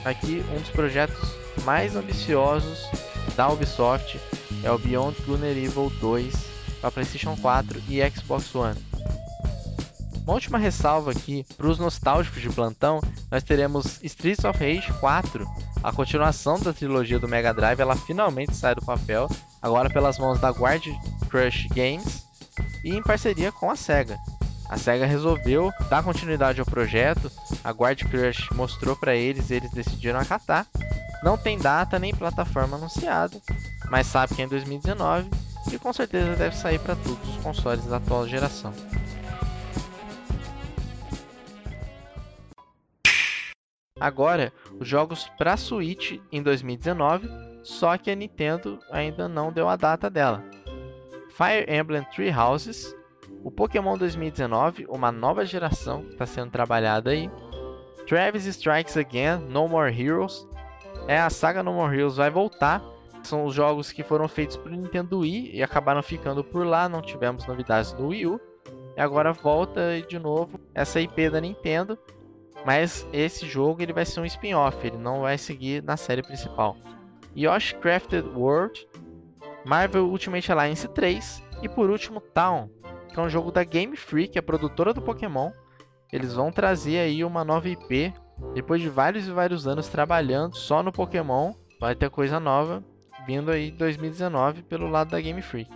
aqui 0.04 0.44
um 0.52 0.60
dos 0.60 0.70
projetos 0.70 1.36
mais 1.64 1.96
ambiciosos 1.96 2.88
da 3.36 3.50
Ubisoft 3.50 4.20
é 4.64 4.72
o 4.72 4.78
Beyond 4.78 5.22
Good 5.22 5.44
and 5.44 5.52
Evil 5.52 5.92
2 6.02 6.34
para 6.82 6.92
PlayStation 6.92 7.36
4 7.38 7.82
e 7.88 8.10
Xbox 8.10 8.54
One. 8.54 8.76
Uma 10.24 10.34
última 10.34 10.58
ressalva 10.58 11.12
aqui, 11.12 11.46
para 11.56 11.68
os 11.68 11.78
nostálgicos 11.78 12.42
de 12.42 12.50
plantão, 12.50 13.00
nós 13.30 13.44
teremos 13.44 14.00
Streets 14.02 14.44
of 14.44 14.58
Rage 14.58 14.92
4, 15.00 15.46
a 15.86 15.94
continuação 15.94 16.60
da 16.60 16.74
trilogia 16.74 17.20
do 17.20 17.28
Mega 17.28 17.54
Drive, 17.54 17.80
ela 17.80 17.96
finalmente 17.96 18.56
sai 18.56 18.74
do 18.74 18.82
papel, 18.82 19.30
agora 19.62 19.88
pelas 19.88 20.18
mãos 20.18 20.40
da 20.40 20.50
Guard 20.50 20.84
Crush 21.30 21.68
Games 21.68 22.26
e 22.84 22.96
em 22.96 23.04
parceria 23.04 23.52
com 23.52 23.70
a 23.70 23.76
SEGA. 23.76 24.18
A 24.68 24.80
SEGA 24.80 25.06
resolveu 25.06 25.72
dar 25.88 26.02
continuidade 26.02 26.60
ao 26.60 26.66
projeto, 26.66 27.32
a 27.64 27.70
Guard 27.70 28.02
Crush 28.10 28.50
mostrou 28.56 28.96
para 28.96 29.16
eles, 29.16 29.52
eles 29.52 29.70
decidiram 29.70 30.20
acatar. 30.20 30.66
Não 31.22 31.38
tem 31.38 31.60
data 31.60 32.00
nem 32.00 32.16
plataforma 32.16 32.78
anunciada, 32.78 33.40
mas 33.92 34.08
sabe 34.08 34.34
que 34.34 34.42
é 34.42 34.46
em 34.46 34.50
2019 34.50 35.30
e 35.72 35.78
com 35.78 35.94
certeza 35.94 36.36
deve 36.36 36.56
sair 36.56 36.80
para 36.80 36.96
todos 36.96 37.30
os 37.30 37.44
consoles 37.44 37.86
da 37.86 37.98
atual 37.98 38.28
geração. 38.28 38.74
Agora, 44.06 44.54
os 44.80 44.88
jogos 44.88 45.28
para 45.36 45.58
Switch 45.58 46.20
em 46.32 46.44
2019, 46.44 47.28
só 47.64 47.98
que 47.98 48.12
a 48.12 48.16
Nintendo 48.16 48.78
ainda 48.92 49.28
não 49.28 49.52
deu 49.52 49.68
a 49.68 49.76
data 49.76 50.12
dela. 50.12 50.44
Fire 51.32 51.66
Emblem 51.68 52.04
Three 52.14 52.32
Houses, 52.32 52.96
o 53.44 53.50
Pokémon 53.50 53.98
2019, 53.98 54.86
uma 54.90 55.12
nova 55.12 55.44
geração 55.44 56.04
que 56.04 56.12
está 56.12 56.28
sendo 56.28 56.52
trabalhada 56.52 57.10
aí. 57.10 57.32
Travis 58.06 58.46
Strikes 58.46 58.96
Again, 58.96 59.40
No 59.50 59.68
More 59.68 59.92
Heroes. 59.92 60.48
É, 61.08 61.18
a 61.18 61.32
saga 61.32 61.64
No 61.64 61.74
More 61.74 61.98
Heroes 61.98 62.18
vai 62.18 62.30
voltar. 62.30 62.84
São 63.24 63.44
os 63.44 63.56
jogos 63.56 63.92
que 63.92 64.04
foram 64.04 64.28
feitos 64.28 64.56
para 64.56 64.72
o 64.72 64.76
Nintendo 64.76 65.22
Wii 65.22 65.50
e 65.52 65.64
acabaram 65.64 66.04
ficando 66.04 66.44
por 66.44 66.64
lá, 66.64 66.88
não 66.88 67.02
tivemos 67.02 67.48
novidades 67.48 67.92
no 67.94 68.10
Wii 68.10 68.28
U. 68.28 68.40
E 68.96 69.02
agora 69.02 69.34
volta 69.34 70.00
de 70.08 70.20
novo 70.20 70.60
essa 70.76 71.02
IP 71.02 71.32
da 71.32 71.42
Nintendo, 71.42 71.98
mas 72.66 73.08
esse 73.14 73.46
jogo 73.46 73.82
ele 73.82 73.94
vai 73.94 74.06
ser 74.06 74.20
um 74.20 74.26
spin-off, 74.26 74.86
ele 74.86 74.98
não 74.98 75.22
vai 75.22 75.38
seguir 75.38 75.84
na 75.84 75.96
série 75.96 76.24
principal. 76.24 76.76
Yoshi 77.38 77.76
Crafted 77.76 78.28
World, 78.30 78.88
Marvel 79.64 80.06
Ultimate 80.06 80.52
Alliance 80.52 80.88
3 80.88 81.44
e 81.62 81.70
por 81.70 81.90
último 81.90 82.20
Town, 82.20 82.70
que 83.14 83.20
é 83.20 83.24
um 83.24 83.30
jogo 83.30 83.52
da 83.52 83.64
Game 83.64 83.96
Freak, 83.96 84.38
a 84.40 84.44
produtora 84.44 84.94
do 84.94 85.02
Pokémon. 85.02 85.52
Eles 86.12 86.34
vão 86.34 86.52
trazer 86.52 87.00
aí 87.00 87.24
uma 87.24 87.44
nova 87.44 87.70
IP. 87.70 88.14
Depois 88.54 88.82
de 88.82 88.90
vários 88.90 89.28
e 89.28 89.32
vários 89.32 89.68
anos 89.68 89.88
trabalhando 89.88 90.56
só 90.56 90.84
no 90.84 90.92
Pokémon, 90.92 91.54
vai 91.80 91.96
ter 91.96 92.10
coisa 92.10 92.40
nova 92.40 92.84
vindo 93.26 93.50
aí 93.52 93.70
em 93.70 93.76
2019 93.76 94.64
pelo 94.64 94.90
lado 94.90 95.12
da 95.12 95.22
Game 95.22 95.42
Freak. 95.42 95.70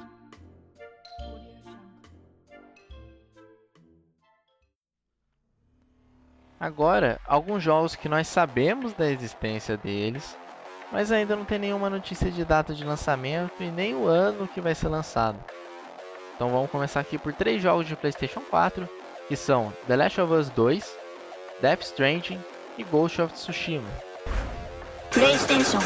Agora, 6.59 7.21
alguns 7.25 7.63
jogos 7.63 7.95
que 7.95 8.09
nós 8.09 8.27
sabemos 8.27 8.93
da 8.93 9.09
existência 9.09 9.77
deles, 9.77 10.37
mas 10.91 11.09
ainda 11.09 11.35
não 11.35 11.45
tem 11.45 11.57
nenhuma 11.57 11.89
notícia 11.89 12.29
de 12.29 12.43
data 12.43 12.73
de 12.73 12.83
lançamento 12.83 13.63
e 13.63 13.71
nem 13.71 13.95
o 13.95 14.07
ano 14.07 14.47
que 14.47 14.59
vai 14.59 14.75
ser 14.75 14.89
lançado. 14.89 15.39
Então 16.35 16.49
vamos 16.49 16.69
começar 16.69 16.99
aqui 16.99 17.17
por 17.17 17.31
três 17.31 17.61
jogos 17.61 17.87
de 17.87 17.95
PlayStation 17.95 18.41
4, 18.41 18.89
que 19.27 19.37
são 19.37 19.71
The 19.87 19.95
Last 19.95 20.19
of 20.19 20.33
Us 20.33 20.49
2, 20.49 20.97
Death 21.61 21.81
Stranding 21.81 22.39
e 22.77 22.83
Ghost 22.83 23.21
of 23.21 23.33
Tsushima. 23.33 23.89
PlayStation. 25.11 25.79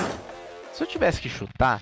Se 0.73 0.83
eu 0.83 0.87
tivesse 0.87 1.21
que 1.21 1.29
chutar, 1.29 1.81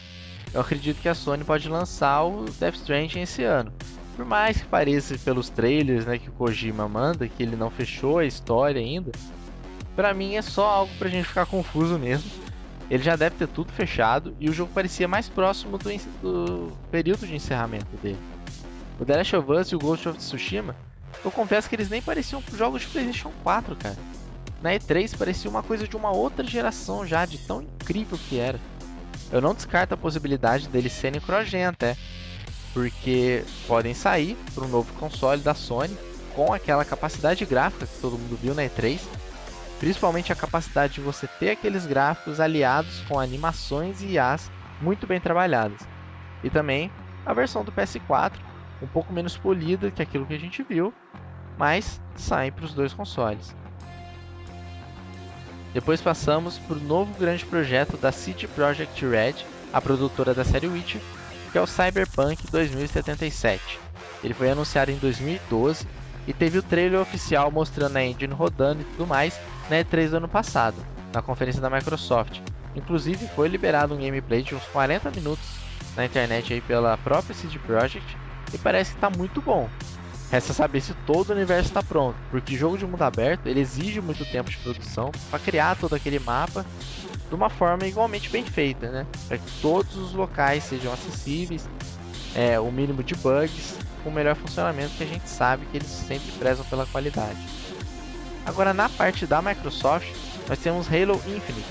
eu 0.53 0.59
acredito 0.59 1.01
que 1.01 1.07
a 1.07 1.15
Sony 1.15 1.45
pode 1.45 1.69
lançar 1.69 2.23
o 2.23 2.43
Death 2.59 2.75
Stranding 2.75 3.21
esse 3.21 3.43
ano. 3.43 3.71
Por 4.15 4.25
mais 4.25 4.61
que 4.61 4.67
pareça 4.67 5.17
pelos 5.17 5.49
trailers 5.49 6.05
né, 6.05 6.17
que 6.17 6.29
o 6.29 6.33
Kojima 6.33 6.87
manda, 6.87 7.27
que 7.27 7.41
ele 7.41 7.55
não 7.55 7.69
fechou 7.69 8.19
a 8.19 8.25
história 8.25 8.79
ainda, 8.79 9.11
para 9.95 10.13
mim 10.13 10.35
é 10.35 10.41
só 10.41 10.65
algo 10.65 10.93
pra 10.97 11.09
gente 11.09 11.27
ficar 11.27 11.45
confuso 11.45 11.97
mesmo. 11.97 12.29
Ele 12.89 13.01
já 13.01 13.15
deve 13.15 13.37
ter 13.37 13.47
tudo 13.47 13.71
fechado 13.71 14.35
e 14.39 14.49
o 14.49 14.53
jogo 14.53 14.71
parecia 14.73 15.07
mais 15.07 15.29
próximo 15.29 15.77
do, 15.77 15.89
do 16.21 16.71
período 16.91 17.25
de 17.25 17.35
encerramento 17.35 17.95
dele. 18.03 18.19
O 18.99 19.05
The 19.05 19.17
Last 19.17 19.35
of 19.35 19.51
Us 19.51 19.67
e 19.69 19.75
o 19.75 19.79
Ghost 19.79 20.09
of 20.09 20.17
Tsushima, 20.17 20.75
eu 21.23 21.31
confesso 21.31 21.69
que 21.69 21.75
eles 21.75 21.89
nem 21.89 22.01
pareciam 22.01 22.43
jogos 22.55 22.81
de 22.81 22.87
PlayStation 22.87 23.31
4, 23.43 23.75
cara. 23.77 23.97
Na 24.61 24.71
E3 24.71 25.17
parecia 25.17 25.49
uma 25.49 25.63
coisa 25.63 25.87
de 25.87 25.95
uma 25.95 26.11
outra 26.11 26.45
geração 26.45 27.05
já, 27.05 27.25
de 27.25 27.37
tão 27.39 27.61
incrível 27.61 28.19
que 28.29 28.37
era. 28.37 28.59
Eu 29.31 29.41
não 29.41 29.55
descarto 29.55 29.93
a 29.93 29.97
possibilidade 29.97 30.67
deles 30.67 30.91
serem 30.91 31.21
cross-gen 31.21 31.65
até. 31.65 31.95
Porque 32.73 33.43
podem 33.67 33.93
sair 33.93 34.37
para 34.53 34.63
um 34.63 34.67
novo 34.67 34.91
console 34.93 35.41
da 35.41 35.53
Sony 35.53 35.95
com 36.35 36.53
aquela 36.53 36.85
capacidade 36.85 37.45
gráfica 37.45 37.85
que 37.85 37.99
todo 37.99 38.17
mundo 38.17 38.37
viu 38.41 38.55
na 38.55 38.63
E3, 38.63 38.99
principalmente 39.79 40.31
a 40.31 40.35
capacidade 40.35 40.93
de 40.93 41.01
você 41.01 41.27
ter 41.27 41.51
aqueles 41.51 41.85
gráficos 41.85 42.39
aliados 42.39 43.01
com 43.07 43.19
animações 43.19 44.01
e 44.01 44.13
IAs 44.13 44.49
muito 44.81 45.05
bem 45.05 45.19
trabalhadas. 45.19 45.81
E 46.43 46.49
também 46.49 46.91
a 47.25 47.33
versão 47.33 47.63
do 47.63 47.71
PS4, 47.71 48.33
um 48.81 48.87
pouco 48.87 49.13
menos 49.13 49.37
polida 49.37 49.91
que 49.91 50.01
aquilo 50.01 50.25
que 50.25 50.33
a 50.33 50.39
gente 50.39 50.63
viu, 50.63 50.93
mas 51.57 52.01
sai 52.15 52.51
para 52.51 52.65
os 52.65 52.73
dois 52.73 52.93
consoles. 52.93 53.55
Depois 55.73 56.01
passamos 56.01 56.57
para 56.57 56.75
o 56.75 56.81
novo 56.81 57.13
grande 57.17 57.45
projeto 57.45 57.95
da 57.97 58.11
City 58.11 58.47
Project 58.47 59.05
Red, 59.05 59.35
a 59.71 59.79
produtora 59.79 60.33
da 60.33 60.43
série 60.43 60.67
Witcher, 60.67 61.01
que 61.51 61.57
é 61.57 61.61
o 61.61 61.67
Cyberpunk 61.67 62.49
2077. 62.49 63.79
Ele 64.23 64.33
foi 64.33 64.51
anunciado 64.51 64.91
em 64.91 64.97
2012 64.97 65.85
e 66.27 66.33
teve 66.33 66.57
o 66.57 66.63
trailer 66.63 66.99
oficial 66.99 67.51
mostrando 67.51 67.97
a 67.97 68.03
engine 68.03 68.33
rodando 68.33 68.81
e 68.81 68.85
tudo 68.85 69.07
mais 69.07 69.39
na 69.69 69.77
E3 69.77 70.09
do 70.09 70.17
ano 70.17 70.27
passado, 70.27 70.77
na 71.13 71.21
conferência 71.21 71.61
da 71.61 71.69
Microsoft. 71.69 72.39
Inclusive 72.75 73.27
foi 73.35 73.47
liberado 73.47 73.93
um 73.93 73.97
gameplay 73.97 74.41
de 74.41 74.55
uns 74.55 74.63
40 74.65 75.11
minutos 75.11 75.45
na 75.95 76.05
internet 76.05 76.53
aí 76.53 76.61
pela 76.61 76.97
própria 76.97 77.35
CD 77.35 77.59
Projekt 77.59 78.17
e 78.53 78.57
parece 78.57 78.91
que 78.91 78.97
está 78.97 79.09
muito 79.09 79.41
bom. 79.41 79.69
Resta 80.31 80.53
saber 80.53 80.79
se 80.79 80.93
todo 81.05 81.31
o 81.31 81.33
universo 81.33 81.67
está 81.69 81.83
pronto, 81.83 82.15
porque 82.29 82.55
jogo 82.55 82.77
de 82.77 82.85
mundo 82.85 83.01
aberto 83.01 83.47
ele 83.47 83.59
exige 83.59 83.99
muito 83.99 84.23
tempo 84.31 84.49
de 84.49 84.57
produção 84.57 85.11
para 85.29 85.39
criar 85.39 85.75
todo 85.75 85.93
aquele 85.93 86.19
mapa 86.19 86.65
de 87.31 87.35
uma 87.35 87.49
forma 87.49 87.87
igualmente 87.87 88.29
bem 88.29 88.43
feita, 88.43 88.91
né? 88.91 89.07
Para 89.29 89.37
que 89.37 89.61
todos 89.61 89.95
os 89.95 90.13
locais 90.13 90.65
sejam 90.65 90.91
acessíveis, 90.91 91.67
é, 92.35 92.59
o 92.59 92.69
mínimo 92.69 93.01
de 93.01 93.15
bugs, 93.15 93.79
com 94.03 94.09
o 94.09 94.13
melhor 94.13 94.35
funcionamento 94.35 94.91
que 94.97 95.03
a 95.05 95.07
gente 95.07 95.29
sabe 95.29 95.65
que 95.67 95.77
eles 95.77 95.87
sempre 95.87 96.29
prezam 96.33 96.65
pela 96.65 96.85
qualidade. 96.85 97.39
Agora 98.45 98.73
na 98.73 98.89
parte 98.89 99.25
da 99.25 99.41
Microsoft, 99.41 100.09
nós 100.49 100.59
temos 100.59 100.87
Halo 100.87 101.15
Infinite. 101.25 101.65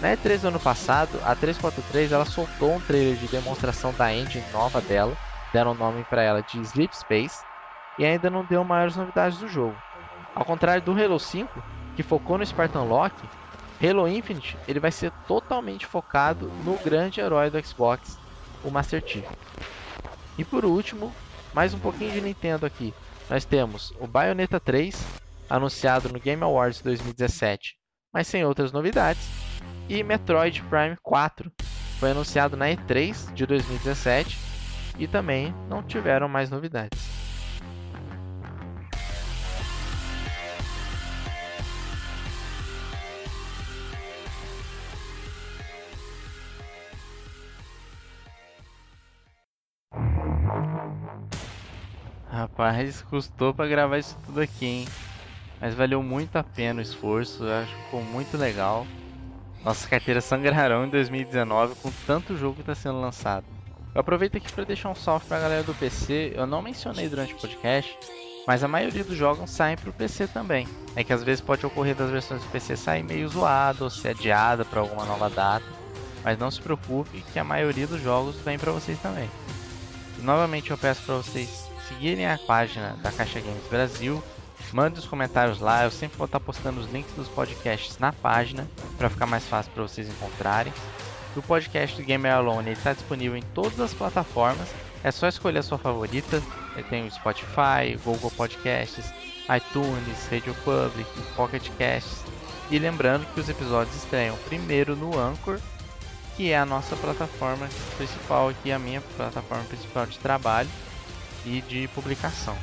Na 0.00 0.16
E3 0.16 0.42
do 0.42 0.48
ano 0.48 0.60
passado, 0.60 1.20
a 1.24 1.34
343 1.34 2.12
ela 2.12 2.24
soltou 2.24 2.76
um 2.76 2.80
trailer 2.80 3.16
de 3.16 3.26
demonstração 3.26 3.92
da 3.94 4.14
engine 4.14 4.44
nova 4.52 4.80
dela, 4.80 5.16
deram 5.52 5.72
o 5.72 5.74
nome 5.74 6.04
para 6.04 6.22
ela 6.22 6.40
de 6.40 6.60
Sleep 6.60 6.96
Space, 6.96 7.42
e 7.98 8.04
ainda 8.04 8.30
não 8.30 8.44
deu 8.44 8.62
maiores 8.62 8.94
novidades 8.94 9.38
do 9.38 9.48
jogo. 9.48 9.74
Ao 10.36 10.44
contrário 10.44 10.82
do 10.82 10.92
Halo 10.92 11.18
5, 11.18 11.62
que 11.96 12.02
focou 12.04 12.38
no 12.38 12.46
Spartan 12.46 12.84
Lock, 12.84 13.14
Halo 13.82 14.06
Infinite 14.06 14.58
ele 14.68 14.78
vai 14.78 14.92
ser 14.92 15.10
totalmente 15.26 15.86
focado 15.86 16.48
no 16.64 16.76
grande 16.78 17.20
herói 17.20 17.50
do 17.50 17.64
Xbox, 17.64 18.18
o 18.62 18.70
Master 18.70 19.02
Chief. 19.06 19.26
E 20.36 20.44
por 20.44 20.64
último, 20.66 21.12
mais 21.54 21.72
um 21.72 21.78
pouquinho 21.78 22.12
de 22.12 22.20
Nintendo 22.20 22.66
aqui. 22.66 22.92
Nós 23.28 23.44
temos 23.44 23.92
o 23.98 24.06
Bayonetta 24.06 24.60
3, 24.60 25.02
anunciado 25.48 26.08
no 26.10 26.20
Game 26.20 26.42
Awards 26.42 26.82
2017, 26.82 27.76
mas 28.12 28.26
sem 28.26 28.44
outras 28.44 28.70
novidades, 28.70 29.26
e 29.88 30.02
Metroid 30.02 30.62
Prime 30.64 30.96
4, 31.02 31.50
foi 31.98 32.10
anunciado 32.10 32.56
na 32.56 32.66
E3 32.66 33.32
de 33.32 33.46
2017 33.46 34.38
e 34.98 35.06
também 35.06 35.54
não 35.68 35.82
tiveram 35.82 36.28
mais 36.28 36.50
novidades. 36.50 37.09
Rapaz, 52.60 53.00
custou 53.08 53.54
para 53.54 53.66
gravar 53.66 53.96
isso 53.96 54.14
tudo 54.26 54.38
aqui, 54.38 54.66
hein? 54.66 54.88
Mas 55.58 55.72
valeu 55.74 56.02
muito 56.02 56.36
a 56.36 56.44
pena 56.44 56.80
o 56.80 56.82
esforço, 56.82 57.42
eu 57.42 57.54
acho 57.54 57.74
que 57.74 57.84
ficou 57.84 58.02
muito 58.02 58.36
legal. 58.36 58.86
Nossas 59.64 59.86
carteiras 59.86 60.24
sangrarão 60.24 60.84
em 60.84 60.90
2019 60.90 61.76
com 61.76 61.90
tanto 62.06 62.36
jogo 62.36 62.56
que 62.56 62.60
está 62.60 62.74
sendo 62.74 63.00
lançado. 63.00 63.46
Eu 63.94 64.02
aproveito 64.02 64.36
aqui 64.36 64.52
para 64.52 64.64
deixar 64.64 64.90
um 64.90 64.94
salve 64.94 65.24
para 65.24 65.38
a 65.38 65.40
galera 65.40 65.62
do 65.62 65.72
PC. 65.72 66.34
Eu 66.36 66.46
não 66.46 66.60
mencionei 66.60 67.08
durante 67.08 67.32
o 67.32 67.38
podcast, 67.38 67.98
mas 68.46 68.62
a 68.62 68.68
maioria 68.68 69.04
dos 69.04 69.16
jogos 69.16 69.48
saem 69.48 69.78
para 69.78 69.88
o 69.88 69.94
PC 69.94 70.26
também. 70.26 70.68
É 70.94 71.02
que 71.02 71.14
às 71.14 71.24
vezes 71.24 71.40
pode 71.40 71.64
ocorrer 71.64 71.94
das 71.94 72.10
versões 72.10 72.42
do 72.42 72.50
PC 72.50 72.76
sair 72.76 73.02
meio 73.02 73.26
zoado 73.30 73.84
ou 73.84 73.90
ser 73.90 74.08
adiada 74.08 74.66
para 74.66 74.80
alguma 74.80 75.06
nova 75.06 75.30
data. 75.30 75.64
Mas 76.22 76.38
não 76.38 76.50
se 76.50 76.60
preocupe 76.60 77.24
que 77.32 77.38
a 77.38 77.44
maioria 77.44 77.86
dos 77.86 78.02
jogos 78.02 78.36
vem 78.44 78.58
para 78.58 78.70
vocês 78.70 78.98
também. 78.98 79.30
E 80.18 80.22
novamente 80.22 80.70
eu 80.70 80.76
peço 80.76 81.02
para 81.04 81.14
vocês 81.14 81.59
seguirem 81.90 82.26
a 82.26 82.38
página 82.38 82.96
da 83.02 83.10
Caixa 83.10 83.40
Games 83.40 83.66
Brasil. 83.68 84.22
Mande 84.72 85.00
os 85.00 85.06
comentários 85.06 85.58
lá, 85.58 85.84
eu 85.84 85.90
sempre 85.90 86.16
vou 86.16 86.26
estar 86.26 86.38
postando 86.38 86.80
os 86.80 86.90
links 86.90 87.12
dos 87.14 87.26
podcasts 87.28 87.98
na 87.98 88.12
página 88.12 88.68
para 88.96 89.10
ficar 89.10 89.26
mais 89.26 89.44
fácil 89.44 89.72
para 89.72 89.82
vocês 89.82 90.08
encontrarem. 90.08 90.72
O 91.36 91.42
podcast 91.42 91.96
do 91.96 92.06
Gamer 92.06 92.32
Alone 92.32 92.70
está 92.70 92.92
disponível 92.92 93.36
em 93.36 93.42
todas 93.54 93.80
as 93.80 93.92
plataformas, 93.92 94.68
é 95.02 95.10
só 95.10 95.26
escolher 95.28 95.58
a 95.58 95.62
sua 95.62 95.78
favorita. 95.78 96.40
Tem 96.88 97.06
o 97.06 97.10
Spotify, 97.10 97.98
Google 98.04 98.30
Podcasts, 98.30 99.12
iTunes, 99.54 100.28
Radio 100.30 100.54
Public, 100.64 101.10
Pocket 101.34 101.68
Casts. 101.76 102.24
E 102.70 102.78
lembrando 102.78 103.26
que 103.34 103.40
os 103.40 103.48
episódios 103.48 103.96
estreiam 103.96 104.36
primeiro 104.48 104.94
no 104.94 105.18
Anchor, 105.18 105.58
que 106.36 106.52
é 106.52 106.58
a 106.58 106.64
nossa 106.64 106.94
plataforma 106.96 107.68
principal 107.96 108.48
aqui, 108.48 108.70
a 108.70 108.78
minha 108.78 109.00
plataforma 109.16 109.64
principal 109.64 110.06
de 110.06 110.18
trabalho 110.18 110.68
e 111.44 111.60
de 111.62 111.88
publicação. 111.88 112.56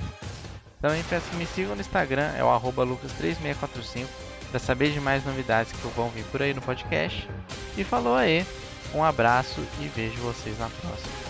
Também 0.81 1.03
peço 1.03 1.29
que 1.29 1.35
me 1.35 1.45
sigam 1.45 1.75
no 1.75 1.81
Instagram, 1.81 2.31
é 2.37 2.43
o 2.43 2.49
lucas3645, 2.85 4.05
para 4.51 4.59
saber 4.59 4.91
de 4.91 4.99
mais 4.99 5.25
novidades 5.25 5.71
que 5.71 5.87
vão 5.95 6.09
vir 6.09 6.23
por 6.25 6.41
aí 6.41 6.53
no 6.53 6.61
podcast. 6.61 7.27
E 7.75 7.83
falou 7.83 8.15
aí, 8.15 8.45
um 8.93 9.03
abraço 9.03 9.61
e 9.81 9.87
vejo 9.87 10.21
vocês 10.21 10.57
na 10.59 10.69
próxima. 10.69 11.26